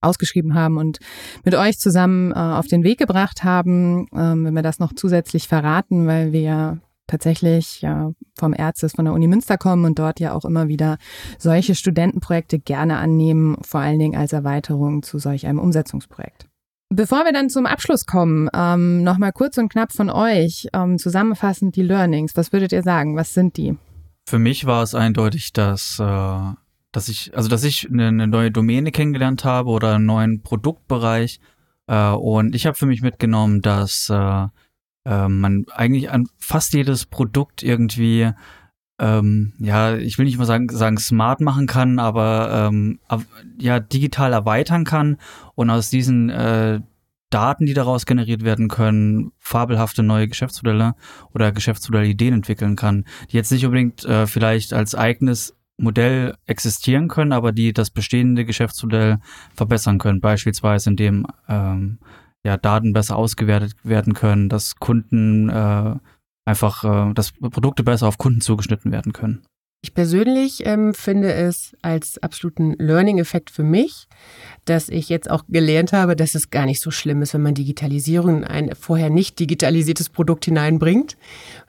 ausgeschrieben 0.00 0.54
haben 0.54 0.76
und 0.76 0.98
mit 1.44 1.54
euch 1.54 1.78
zusammen 1.78 2.32
äh, 2.32 2.36
auf 2.36 2.66
den 2.66 2.84
Weg 2.84 2.98
gebracht 2.98 3.44
haben, 3.44 4.06
ähm, 4.14 4.44
wenn 4.44 4.54
wir 4.54 4.62
das 4.62 4.78
noch 4.78 4.92
zusätzlich 4.94 5.48
verraten, 5.48 6.06
weil 6.06 6.32
wir 6.32 6.40
ja 6.40 6.78
tatsächlich 7.06 7.82
ja 7.82 8.12
vom 8.38 8.54
Ärztes 8.56 8.92
von 8.92 9.04
der 9.04 9.14
Uni 9.14 9.26
Münster 9.26 9.58
kommen 9.58 9.84
und 9.84 9.98
dort 9.98 10.20
ja 10.20 10.32
auch 10.32 10.44
immer 10.44 10.68
wieder 10.68 10.96
solche 11.38 11.74
Studentenprojekte 11.74 12.58
gerne 12.58 12.98
annehmen, 12.98 13.56
vor 13.62 13.80
allen 13.80 13.98
Dingen 13.98 14.16
als 14.16 14.32
Erweiterung 14.32 15.02
zu 15.02 15.18
solch 15.18 15.46
einem 15.46 15.58
Umsetzungsprojekt. 15.58 16.46
Bevor 16.92 17.24
wir 17.24 17.32
dann 17.32 17.50
zum 17.50 17.66
Abschluss 17.66 18.04
kommen, 18.04 18.48
ähm, 18.52 19.04
nochmal 19.04 19.32
kurz 19.32 19.58
und 19.58 19.68
knapp 19.68 19.92
von 19.92 20.10
euch, 20.10 20.68
ähm, 20.72 20.98
zusammenfassend 20.98 21.76
die 21.76 21.82
Learnings. 21.82 22.36
Was 22.36 22.52
würdet 22.52 22.72
ihr 22.72 22.82
sagen? 22.82 23.16
Was 23.16 23.32
sind 23.32 23.56
die? 23.56 23.76
Für 24.28 24.40
mich 24.40 24.66
war 24.66 24.82
es 24.82 24.94
eindeutig, 24.94 25.52
dass 25.52 26.00
äh, 26.00 26.52
dass 26.92 27.08
ich, 27.08 27.36
also 27.36 27.48
dass 27.48 27.64
ich 27.64 27.88
eine, 27.90 28.08
eine 28.08 28.26
neue 28.26 28.50
Domäne 28.50 28.90
kennengelernt 28.90 29.44
habe 29.44 29.70
oder 29.70 29.94
einen 29.94 30.06
neuen 30.06 30.42
Produktbereich. 30.42 31.40
Äh, 31.86 32.10
und 32.10 32.54
ich 32.54 32.66
habe 32.66 32.76
für 32.76 32.86
mich 32.86 33.02
mitgenommen, 33.02 33.62
dass 33.62 34.08
äh, 34.10 34.46
äh, 35.04 35.28
man 35.28 35.66
eigentlich 35.74 36.10
an 36.10 36.28
fast 36.38 36.74
jedes 36.74 37.06
Produkt 37.06 37.62
irgendwie 37.62 38.32
ähm, 39.00 39.54
ja, 39.58 39.96
ich 39.96 40.18
will 40.18 40.26
nicht 40.26 40.36
mal 40.36 40.44
sagen, 40.44 40.68
sagen 40.68 40.98
smart 40.98 41.40
machen 41.40 41.66
kann, 41.66 41.98
aber 41.98 42.68
ähm, 42.70 43.00
ja, 43.58 43.80
digital 43.80 44.34
erweitern 44.34 44.84
kann 44.84 45.16
und 45.54 45.70
aus 45.70 45.88
diesen 45.88 46.28
äh, 46.28 46.80
Daten, 47.30 47.64
die 47.64 47.74
daraus 47.74 48.04
generiert 48.04 48.44
werden 48.44 48.68
können, 48.68 49.32
fabelhafte 49.38 50.02
neue 50.02 50.28
Geschäftsmodelle 50.28 50.96
oder 51.32 51.50
Geschäftsmodellideen 51.52 52.34
entwickeln 52.34 52.76
kann, 52.76 53.06
die 53.30 53.36
jetzt 53.36 53.50
nicht 53.52 53.64
unbedingt 53.64 54.04
äh, 54.04 54.26
vielleicht 54.26 54.74
als 54.74 54.94
eigenes 54.94 55.56
Modell 55.80 56.36
existieren 56.46 57.08
können, 57.08 57.32
aber 57.32 57.52
die 57.52 57.72
das 57.72 57.90
bestehende 57.90 58.44
Geschäftsmodell 58.44 59.18
verbessern 59.54 59.98
können. 59.98 60.20
Beispielsweise 60.20 60.90
indem 60.90 61.26
ähm, 61.48 61.98
ja, 62.44 62.56
Daten 62.56 62.92
besser 62.92 63.16
ausgewertet 63.16 63.74
werden 63.82 64.14
können, 64.14 64.48
dass 64.48 64.76
Kunden 64.76 65.48
äh, 65.48 65.96
einfach, 66.44 66.84
äh, 66.84 67.14
dass 67.14 67.32
Produkte 67.32 67.82
besser 67.82 68.08
auf 68.08 68.18
Kunden 68.18 68.40
zugeschnitten 68.40 68.92
werden 68.92 69.12
können. 69.12 69.42
Ich 69.82 69.94
persönlich 69.94 70.66
ähm, 70.66 70.92
finde 70.92 71.32
es 71.32 71.74
als 71.80 72.22
absoluten 72.22 72.74
Learning-Effekt 72.74 73.48
für 73.48 73.62
mich, 73.62 74.08
dass 74.66 74.90
ich 74.90 75.08
jetzt 75.08 75.30
auch 75.30 75.44
gelernt 75.48 75.94
habe, 75.94 76.16
dass 76.16 76.34
es 76.34 76.50
gar 76.50 76.66
nicht 76.66 76.82
so 76.82 76.90
schlimm 76.90 77.22
ist, 77.22 77.32
wenn 77.32 77.40
man 77.40 77.54
Digitalisierung 77.54 78.38
in 78.38 78.44
ein 78.44 78.74
vorher 78.78 79.08
nicht 79.08 79.38
digitalisiertes 79.38 80.10
Produkt 80.10 80.44
hineinbringt. 80.44 81.16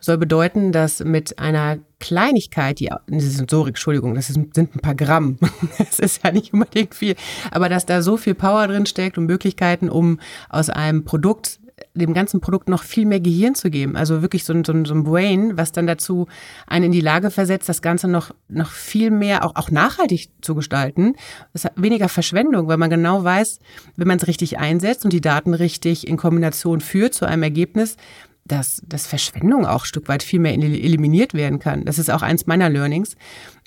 Soll 0.02 0.18
bedeuten, 0.18 0.74
dass 0.74 1.00
mit 1.00 1.40
einer 1.40 1.80
Kleinigkeit, 2.02 2.82
die 2.82 2.90
Sensorik, 3.08 3.76
Entschuldigung, 3.76 4.16
das 4.16 4.28
sind 4.28 4.58
ein 4.58 4.82
paar 4.82 4.96
Gramm. 4.96 5.38
Das 5.78 6.00
ist 6.00 6.22
ja 6.26 6.34
nicht 6.34 6.52
unbedingt 6.54 6.94
viel, 6.94 7.16
aber 7.50 7.70
dass 7.70 7.86
da 7.86 8.02
so 8.02 8.18
viel 8.18 8.36
Power 8.36 8.68
drin 8.68 8.86
steckt 8.86 9.18
und 9.18 9.26
Möglichkeiten, 9.26 9.90
um 9.90 10.20
aus 10.50 10.70
einem 10.70 11.06
Produkt 11.06 11.61
dem 11.94 12.14
ganzen 12.14 12.40
Produkt 12.40 12.70
noch 12.70 12.84
viel 12.84 13.06
mehr 13.06 13.20
Gehirn 13.20 13.56
zu 13.56 13.70
geben. 13.70 13.96
Also 13.96 14.22
wirklich 14.22 14.44
so 14.44 14.54
ein, 14.54 14.64
so 14.64 14.72
ein, 14.72 14.86
so 14.86 14.94
ein 14.94 15.04
Brain, 15.04 15.58
was 15.58 15.72
dann 15.72 15.88
dazu 15.88 16.28
einen 16.68 16.86
in 16.86 16.92
die 16.92 17.02
Lage 17.02 17.32
versetzt, 17.32 17.68
das 17.68 17.82
Ganze 17.82 18.08
noch, 18.08 18.32
noch 18.48 18.72
viel 18.72 19.12
mehr 19.12 19.46
auch, 19.46 19.56
auch 19.56 19.72
nachhaltig 19.72 20.30
zu 20.42 20.56
gestalten. 20.56 21.16
Es 21.54 21.66
hat 21.66 21.74
weniger 21.76 22.10
Verschwendung, 22.10 22.68
weil 22.68 22.78
man 22.78 22.90
genau 22.90 23.24
weiß, 23.24 23.60
wenn 23.98 24.08
man 24.08 24.18
es 24.18 24.28
richtig 24.28 24.58
einsetzt 24.60 25.04
und 25.04 25.14
die 25.14 25.22
Daten 25.22 25.54
richtig 25.54 26.08
in 26.08 26.18
Kombination 26.18 26.82
führt 26.82 27.14
zu 27.14 27.26
einem 27.26 27.44
Ergebnis, 27.44 27.98
dass, 28.46 28.82
dass 28.86 29.08
Verschwendung 29.08 29.66
auch 29.66 29.84
ein 29.84 29.86
Stück 29.86 30.08
weit 30.08 30.24
viel 30.24 30.40
mehr 30.40 30.54
eliminiert 30.54 31.34
werden 31.34 31.60
kann. 31.60 31.86
Das 31.86 32.00
ist 32.00 32.10
auch 32.10 32.22
eins 32.22 32.48
meiner 32.48 32.70
Learnings, 32.70 33.16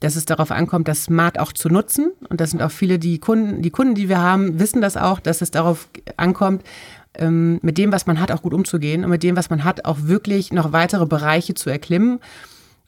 dass 0.00 0.16
es 0.16 0.24
darauf 0.24 0.50
ankommt, 0.50 0.88
das 0.88 1.04
Smart 1.04 1.38
auch 1.38 1.52
zu 1.52 1.68
nutzen. 1.68 2.12
Und 2.28 2.40
das 2.40 2.50
sind 2.50 2.62
auch 2.62 2.70
viele, 2.70 2.98
die 2.98 3.18
Kunden, 3.18 3.62
die 3.62 3.70
Kunden, 3.70 3.94
die 3.94 4.08
wir 4.08 4.20
haben, 4.20 4.58
wissen 4.58 4.80
das 4.80 4.96
auch, 4.96 5.20
dass 5.20 5.42
es 5.42 5.50
darauf 5.50 5.88
ankommt, 6.16 6.64
ähm, 7.18 7.59
mit 7.62 7.79
dem, 7.79 7.92
was 7.92 8.07
man 8.07 8.20
hat, 8.20 8.33
auch 8.33 8.42
gut 8.42 8.55
umzugehen 8.55 9.05
und 9.05 9.11
mit 9.11 9.22
dem, 9.22 9.37
was 9.37 9.50
man 9.50 9.64
hat, 9.64 9.85
auch 9.85 9.98
wirklich 10.03 10.53
noch 10.53 10.72
weitere 10.72 11.07
Bereiche 11.07 11.55
zu 11.55 11.70
erklimmen. 11.70 12.20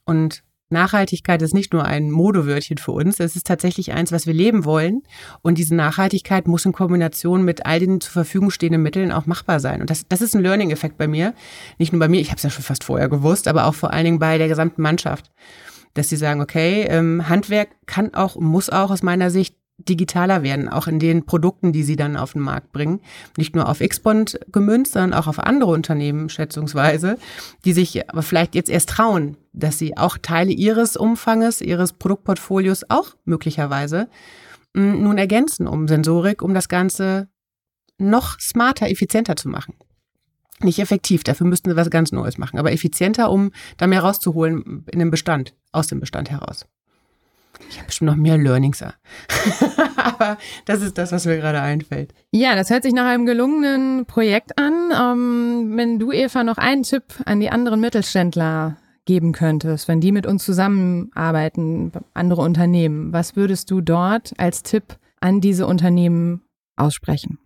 Und 0.05 0.43
Nachhaltigkeit 0.69 1.41
ist 1.43 1.55
nicht 1.55 1.73
nur 1.73 1.85
ein 1.85 2.11
Modewörtchen 2.11 2.79
für 2.79 2.91
uns, 2.91 3.21
es 3.21 3.37
ist 3.37 3.47
tatsächlich 3.47 3.93
eins, 3.93 4.11
was 4.11 4.27
wir 4.27 4.35
leben 4.35 4.65
wollen. 4.65 5.03
Und 5.43 5.59
diese 5.59 5.77
Nachhaltigkeit 5.77 6.49
muss 6.49 6.65
in 6.65 6.73
Kombination 6.73 7.45
mit 7.45 7.67
all 7.67 7.79
den 7.79 8.01
zur 8.01 8.12
Verfügung 8.12 8.51
stehenden 8.51 8.83
Mitteln 8.83 9.12
auch 9.12 9.27
machbar 9.27 9.61
sein. 9.61 9.81
Und 9.81 9.91
das, 9.91 10.07
das 10.09 10.23
ist 10.23 10.35
ein 10.35 10.43
Learning-Effekt 10.43 10.99
bei 10.99 11.07
mir. 11.07 11.35
Nicht 11.79 11.93
nur 11.93 12.01
bei 12.01 12.09
mir, 12.09 12.21
ich 12.21 12.31
habe 12.31 12.39
es 12.39 12.43
ja 12.43 12.51
schon 12.51 12.65
fast 12.65 12.83
vorher 12.83 13.09
gewusst, 13.09 13.47
aber 13.47 13.67
auch 13.67 13.75
vor 13.75 13.93
allen 13.93 14.05
Dingen 14.05 14.19
bei 14.19 14.39
der 14.39 14.49
gesamten 14.49 14.83
Mannschaft. 14.83 15.31
Dass 15.95 16.09
sie 16.09 16.17
sagen, 16.17 16.41
okay, 16.41 16.83
ähm, 16.89 17.29
Handwerk 17.29 17.69
kann 17.87 18.12
auch, 18.15 18.37
muss 18.37 18.69
auch 18.69 18.91
aus 18.91 19.03
meiner 19.03 19.31
Sicht 19.31 19.57
digitaler 19.79 20.43
werden, 20.43 20.69
auch 20.69 20.87
in 20.87 20.99
den 20.99 21.27
Produkten, 21.27 21.73
die 21.73 21.83
sie 21.83 21.97
dann 21.97 22.17
auf 22.17 22.33
den 22.33 22.43
Markt 22.43 22.73
bringen. 22.73 23.01
Nicht 23.37 23.55
nur 23.55 23.69
auf 23.69 23.81
Xbond 23.81 24.39
gemünzt, 24.51 24.95
sondern 24.95 25.12
auch 25.12 25.27
auf 25.27 25.39
andere 25.39 25.71
Unternehmen 25.71 26.29
schätzungsweise, 26.29 27.19
die 27.65 27.73
sich 27.73 28.09
aber 28.09 28.23
vielleicht 28.23 28.55
jetzt 28.55 28.71
erst 28.71 28.89
trauen, 28.91 29.37
dass 29.53 29.79
sie 29.79 29.97
auch 29.97 30.19
Teile 30.19 30.53
ihres 30.53 30.97
Umfanges, 30.97 31.61
ihres 31.61 31.93
Produktportfolios 31.93 32.89
auch 32.89 33.17
möglicherweise 33.25 34.09
hm, 34.75 35.03
nun 35.03 35.19
ergänzen 35.19 35.67
um 35.67 35.89
Sensorik, 35.89 36.43
um 36.43 36.55
das 36.55 36.69
Ganze 36.69 37.29
noch 37.99 38.39
smarter, 38.41 38.89
effizienter 38.91 39.37
zu 39.37 39.49
machen. 39.49 39.75
Nicht 40.61 40.79
effektiv, 40.79 41.23
dafür 41.23 41.47
müssten 41.47 41.71
sie 41.71 41.77
was 41.77 41.91
ganz 41.91 42.12
Neues 42.12 42.39
machen, 42.39 42.59
aber 42.59 42.73
effizienter, 42.73 43.31
um 43.31 43.53
da 43.77 43.87
mehr 43.87 44.01
rauszuholen 44.01 44.87
in 44.91 44.99
dem 44.99 45.11
Bestand, 45.11 45.55
aus 45.71 45.87
dem 45.87 46.01
Bestand 46.01 46.31
heraus. 46.31 46.67
Ich 47.71 47.77
habe 47.77 47.87
bestimmt 47.87 48.11
noch 48.11 48.16
mehr 48.16 48.38
Learnings. 48.38 48.83
Aber 49.97 50.38
das 50.64 50.83
ist 50.83 50.99
das, 50.99 51.12
was 51.12 51.27
mir 51.27 51.37
gerade 51.37 51.61
einfällt. 51.61 52.14
Ja, 52.33 52.55
das 52.55 52.71
hört 52.71 52.83
sich 52.83 52.92
nach 52.92 53.07
einem 53.07 53.27
gelungenen 53.27 54.07
Projekt 54.07 54.59
an. 54.59 54.90
Ähm, 54.92 55.77
wenn 55.77 55.99
du, 55.99 56.12
Eva, 56.12 56.45
noch 56.45 56.59
einen 56.59 56.83
Tipp 56.83 57.05
an 57.25 57.40
die 57.40 57.51
anderen 57.51 57.81
Mittelständler 57.81 58.77
geben 59.05 59.33
könntest, 59.33 59.88
wenn 59.88 60.01
die 60.01 60.12
mit 60.12 60.27
uns 60.27 60.45
zusammenarbeiten, 60.45 61.92
andere 62.12 62.42
Unternehmen, 62.42 63.12
was 63.12 63.37
würdest 63.37 63.71
du 63.71 63.81
dort 63.81 64.35
als 64.37 64.62
Tipp 64.62 64.99
an 65.21 65.40
diese 65.40 65.66
Unternehmen 65.66 66.42
aussprechen? 66.77 67.38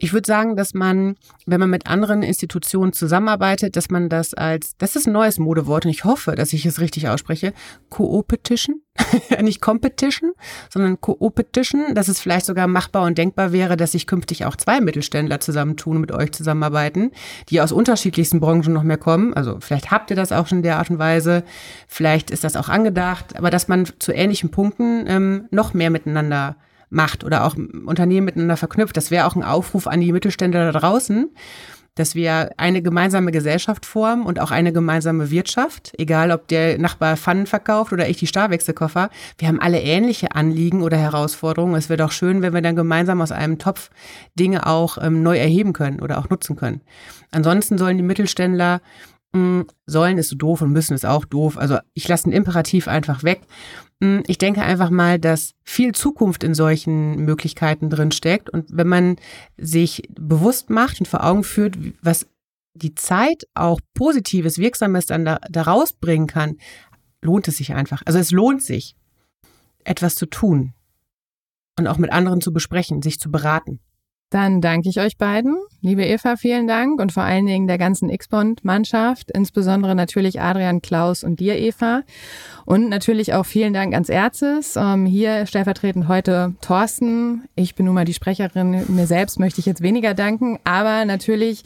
Ich 0.00 0.12
würde 0.12 0.26
sagen, 0.26 0.54
dass 0.54 0.74
man, 0.74 1.16
wenn 1.46 1.58
man 1.58 1.70
mit 1.70 1.88
anderen 1.88 2.22
Institutionen 2.22 2.92
zusammenarbeitet, 2.92 3.74
dass 3.74 3.90
man 3.90 4.08
das 4.08 4.32
als, 4.32 4.76
das 4.78 4.94
ist 4.94 5.08
ein 5.08 5.12
neues 5.12 5.38
Modewort 5.38 5.84
und 5.84 5.90
ich 5.90 6.04
hoffe, 6.04 6.36
dass 6.36 6.52
ich 6.52 6.64
es 6.66 6.80
richtig 6.80 7.08
ausspreche, 7.08 7.52
Co-Opetition, 7.90 8.82
nicht 9.42 9.60
Competition, 9.60 10.32
sondern 10.72 11.00
Co-Opetition, 11.00 11.94
dass 11.94 12.06
es 12.06 12.20
vielleicht 12.20 12.46
sogar 12.46 12.68
machbar 12.68 13.06
und 13.06 13.18
denkbar 13.18 13.52
wäre, 13.52 13.76
dass 13.76 13.92
sich 13.92 14.06
künftig 14.06 14.44
auch 14.44 14.54
zwei 14.54 14.80
Mittelständler 14.80 15.40
zusammentun 15.40 15.96
und 15.96 16.02
mit 16.02 16.12
euch 16.12 16.30
zusammenarbeiten, 16.30 17.10
die 17.48 17.60
aus 17.60 17.72
unterschiedlichsten 17.72 18.38
Branchen 18.38 18.72
noch 18.72 18.84
mehr 18.84 18.98
kommen. 18.98 19.34
Also 19.34 19.58
vielleicht 19.60 19.90
habt 19.90 20.10
ihr 20.10 20.16
das 20.16 20.30
auch 20.30 20.46
schon 20.46 20.58
in 20.58 20.62
der 20.62 20.78
Art 20.78 20.90
und 20.90 20.98
Weise, 21.00 21.42
vielleicht 21.88 22.30
ist 22.30 22.44
das 22.44 22.54
auch 22.54 22.68
angedacht, 22.68 23.36
aber 23.36 23.50
dass 23.50 23.66
man 23.66 23.86
zu 23.98 24.12
ähnlichen 24.12 24.50
Punkten 24.50 25.06
ähm, 25.08 25.48
noch 25.50 25.74
mehr 25.74 25.90
miteinander 25.90 26.56
macht 26.90 27.24
oder 27.24 27.44
auch 27.44 27.56
Unternehmen 27.56 28.24
miteinander 28.24 28.56
verknüpft. 28.56 28.96
Das 28.96 29.10
wäre 29.10 29.26
auch 29.26 29.36
ein 29.36 29.42
Aufruf 29.42 29.86
an 29.86 30.00
die 30.00 30.12
Mittelständler 30.12 30.72
da 30.72 30.78
draußen, 30.78 31.30
dass 31.94 32.14
wir 32.14 32.52
eine 32.56 32.80
gemeinsame 32.80 33.32
Gesellschaft 33.32 33.84
formen 33.84 34.24
und 34.24 34.40
auch 34.40 34.50
eine 34.50 34.72
gemeinsame 34.72 35.30
Wirtschaft, 35.30 35.92
egal 35.98 36.30
ob 36.30 36.46
der 36.48 36.78
Nachbar 36.78 37.16
Pfannen 37.16 37.46
verkauft 37.46 37.92
oder 37.92 38.08
ich 38.08 38.18
die 38.18 38.26
Starwechselkoffer. 38.26 39.10
Wir 39.36 39.48
haben 39.48 39.60
alle 39.60 39.80
ähnliche 39.80 40.34
Anliegen 40.34 40.82
oder 40.82 40.96
Herausforderungen. 40.96 41.74
Es 41.74 41.88
wäre 41.88 41.98
doch 41.98 42.12
schön, 42.12 42.40
wenn 42.40 42.54
wir 42.54 42.62
dann 42.62 42.76
gemeinsam 42.76 43.20
aus 43.20 43.32
einem 43.32 43.58
Topf 43.58 43.90
Dinge 44.38 44.66
auch 44.66 44.98
ähm, 45.00 45.22
neu 45.22 45.36
erheben 45.36 45.72
können 45.72 46.00
oder 46.00 46.18
auch 46.18 46.30
nutzen 46.30 46.56
können. 46.56 46.82
Ansonsten 47.32 47.78
sollen 47.78 47.96
die 47.96 48.04
Mittelständler 48.04 48.80
mh, 49.32 49.40
hm, 49.40 49.66
sollen 49.86 50.18
ist 50.18 50.30
so 50.30 50.36
doof 50.36 50.62
und 50.62 50.72
müssen 50.72 50.94
ist 50.94 51.06
auch 51.06 51.24
doof. 51.24 51.58
Also 51.58 51.78
ich 51.94 52.08
lasse 52.08 52.24
den 52.24 52.32
Imperativ 52.32 52.88
einfach 52.88 53.22
weg 53.22 53.40
hm, 54.00 54.22
ich 54.26 54.38
denke 54.38 54.62
einfach 54.62 54.90
mal, 54.90 55.18
dass 55.18 55.54
viel 55.64 55.92
Zukunft 55.92 56.44
in 56.44 56.54
solchen 56.54 57.16
Möglichkeiten 57.24 57.90
drin 57.90 58.12
steckt. 58.12 58.48
Und 58.48 58.66
wenn 58.70 58.88
man 58.88 59.16
sich 59.56 60.08
bewusst 60.14 60.70
macht 60.70 61.00
und 61.00 61.06
vor 61.06 61.24
Augen 61.24 61.44
führt, 61.44 61.76
was 62.00 62.26
die 62.74 62.94
Zeit 62.94 63.44
auch 63.54 63.80
Positives, 63.94 64.58
Wirksames 64.58 65.06
dann 65.06 65.24
da, 65.24 65.40
da 65.50 65.62
rausbringen 65.62 66.28
kann, 66.28 66.58
lohnt 67.22 67.48
es 67.48 67.56
sich 67.56 67.74
einfach. 67.74 68.02
Also 68.04 68.20
es 68.20 68.30
lohnt 68.30 68.62
sich, 68.62 68.94
etwas 69.84 70.14
zu 70.14 70.26
tun 70.26 70.74
und 71.76 71.88
auch 71.88 71.98
mit 71.98 72.12
anderen 72.12 72.40
zu 72.40 72.52
besprechen, 72.52 73.02
sich 73.02 73.18
zu 73.18 73.30
beraten. 73.32 73.80
Dann 74.30 74.60
danke 74.60 74.90
ich 74.90 75.00
euch 75.00 75.16
beiden. 75.16 75.56
Liebe 75.80 76.04
Eva, 76.04 76.34
vielen 76.34 76.66
Dank 76.66 77.00
und 77.00 77.12
vor 77.12 77.22
allen 77.22 77.46
Dingen 77.46 77.68
der 77.68 77.78
ganzen 77.78 78.10
X-Bond-Mannschaft, 78.10 79.30
insbesondere 79.30 79.94
natürlich 79.94 80.40
Adrian, 80.40 80.82
Klaus 80.82 81.22
und 81.22 81.38
dir, 81.38 81.56
Eva. 81.56 82.02
Und 82.64 82.88
natürlich 82.88 83.32
auch 83.32 83.46
vielen 83.46 83.72
Dank 83.72 83.94
ans 83.94 84.08
Erzes. 84.08 84.74
Ähm, 84.74 85.06
hier 85.06 85.46
stellvertretend 85.46 86.08
heute 86.08 86.54
Thorsten. 86.62 87.44
Ich 87.54 87.76
bin 87.76 87.86
nun 87.86 87.94
mal 87.94 88.04
die 88.04 88.12
Sprecherin. 88.12 88.86
Mir 88.88 89.06
selbst 89.06 89.38
möchte 89.38 89.60
ich 89.60 89.66
jetzt 89.66 89.80
weniger 89.80 90.14
danken, 90.14 90.58
aber 90.64 91.04
natürlich 91.04 91.62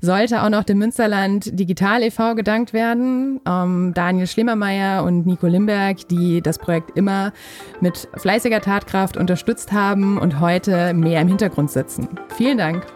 sollte 0.00 0.44
auch 0.44 0.48
noch 0.48 0.62
dem 0.62 0.78
Münsterland 0.78 1.58
Digital 1.58 2.04
e.V. 2.04 2.36
gedankt 2.36 2.72
werden. 2.72 3.40
Ähm, 3.48 3.94
Daniel 3.94 4.28
Schlemmermeier 4.28 5.02
und 5.02 5.26
Nico 5.26 5.48
Limberg, 5.48 6.06
die 6.06 6.40
das 6.40 6.58
Projekt 6.58 6.96
immer 6.96 7.32
mit 7.80 8.08
fleißiger 8.16 8.60
Tatkraft 8.60 9.16
unterstützt 9.16 9.72
haben 9.72 10.18
und 10.18 10.38
heute 10.38 10.94
mehr 10.94 11.20
im 11.20 11.26
Hintergrund 11.26 11.72
sitzen. 11.72 12.08
Vielen 12.36 12.58
Dank. 12.58 12.86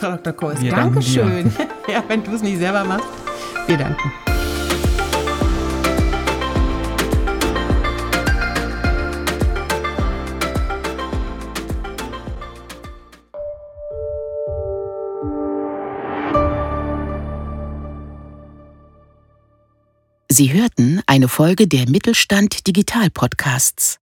Herr 0.00 0.16
Dr. 0.16 0.32
Kurs, 0.32 0.60
wir 0.60 0.70
Dankeschön. 0.70 1.52
Ja, 1.88 2.02
wenn 2.06 2.22
du 2.22 2.32
es 2.32 2.42
nicht 2.42 2.58
selber 2.58 2.84
machst. 2.84 3.08
Wir 3.66 3.76
danken. 3.76 4.12
Sie 20.30 20.52
hörten 20.52 21.02
eine 21.06 21.28
Folge 21.28 21.68
der 21.68 21.88
Mittelstand 21.90 22.66
Digital 22.66 23.10
Podcasts. 23.10 24.01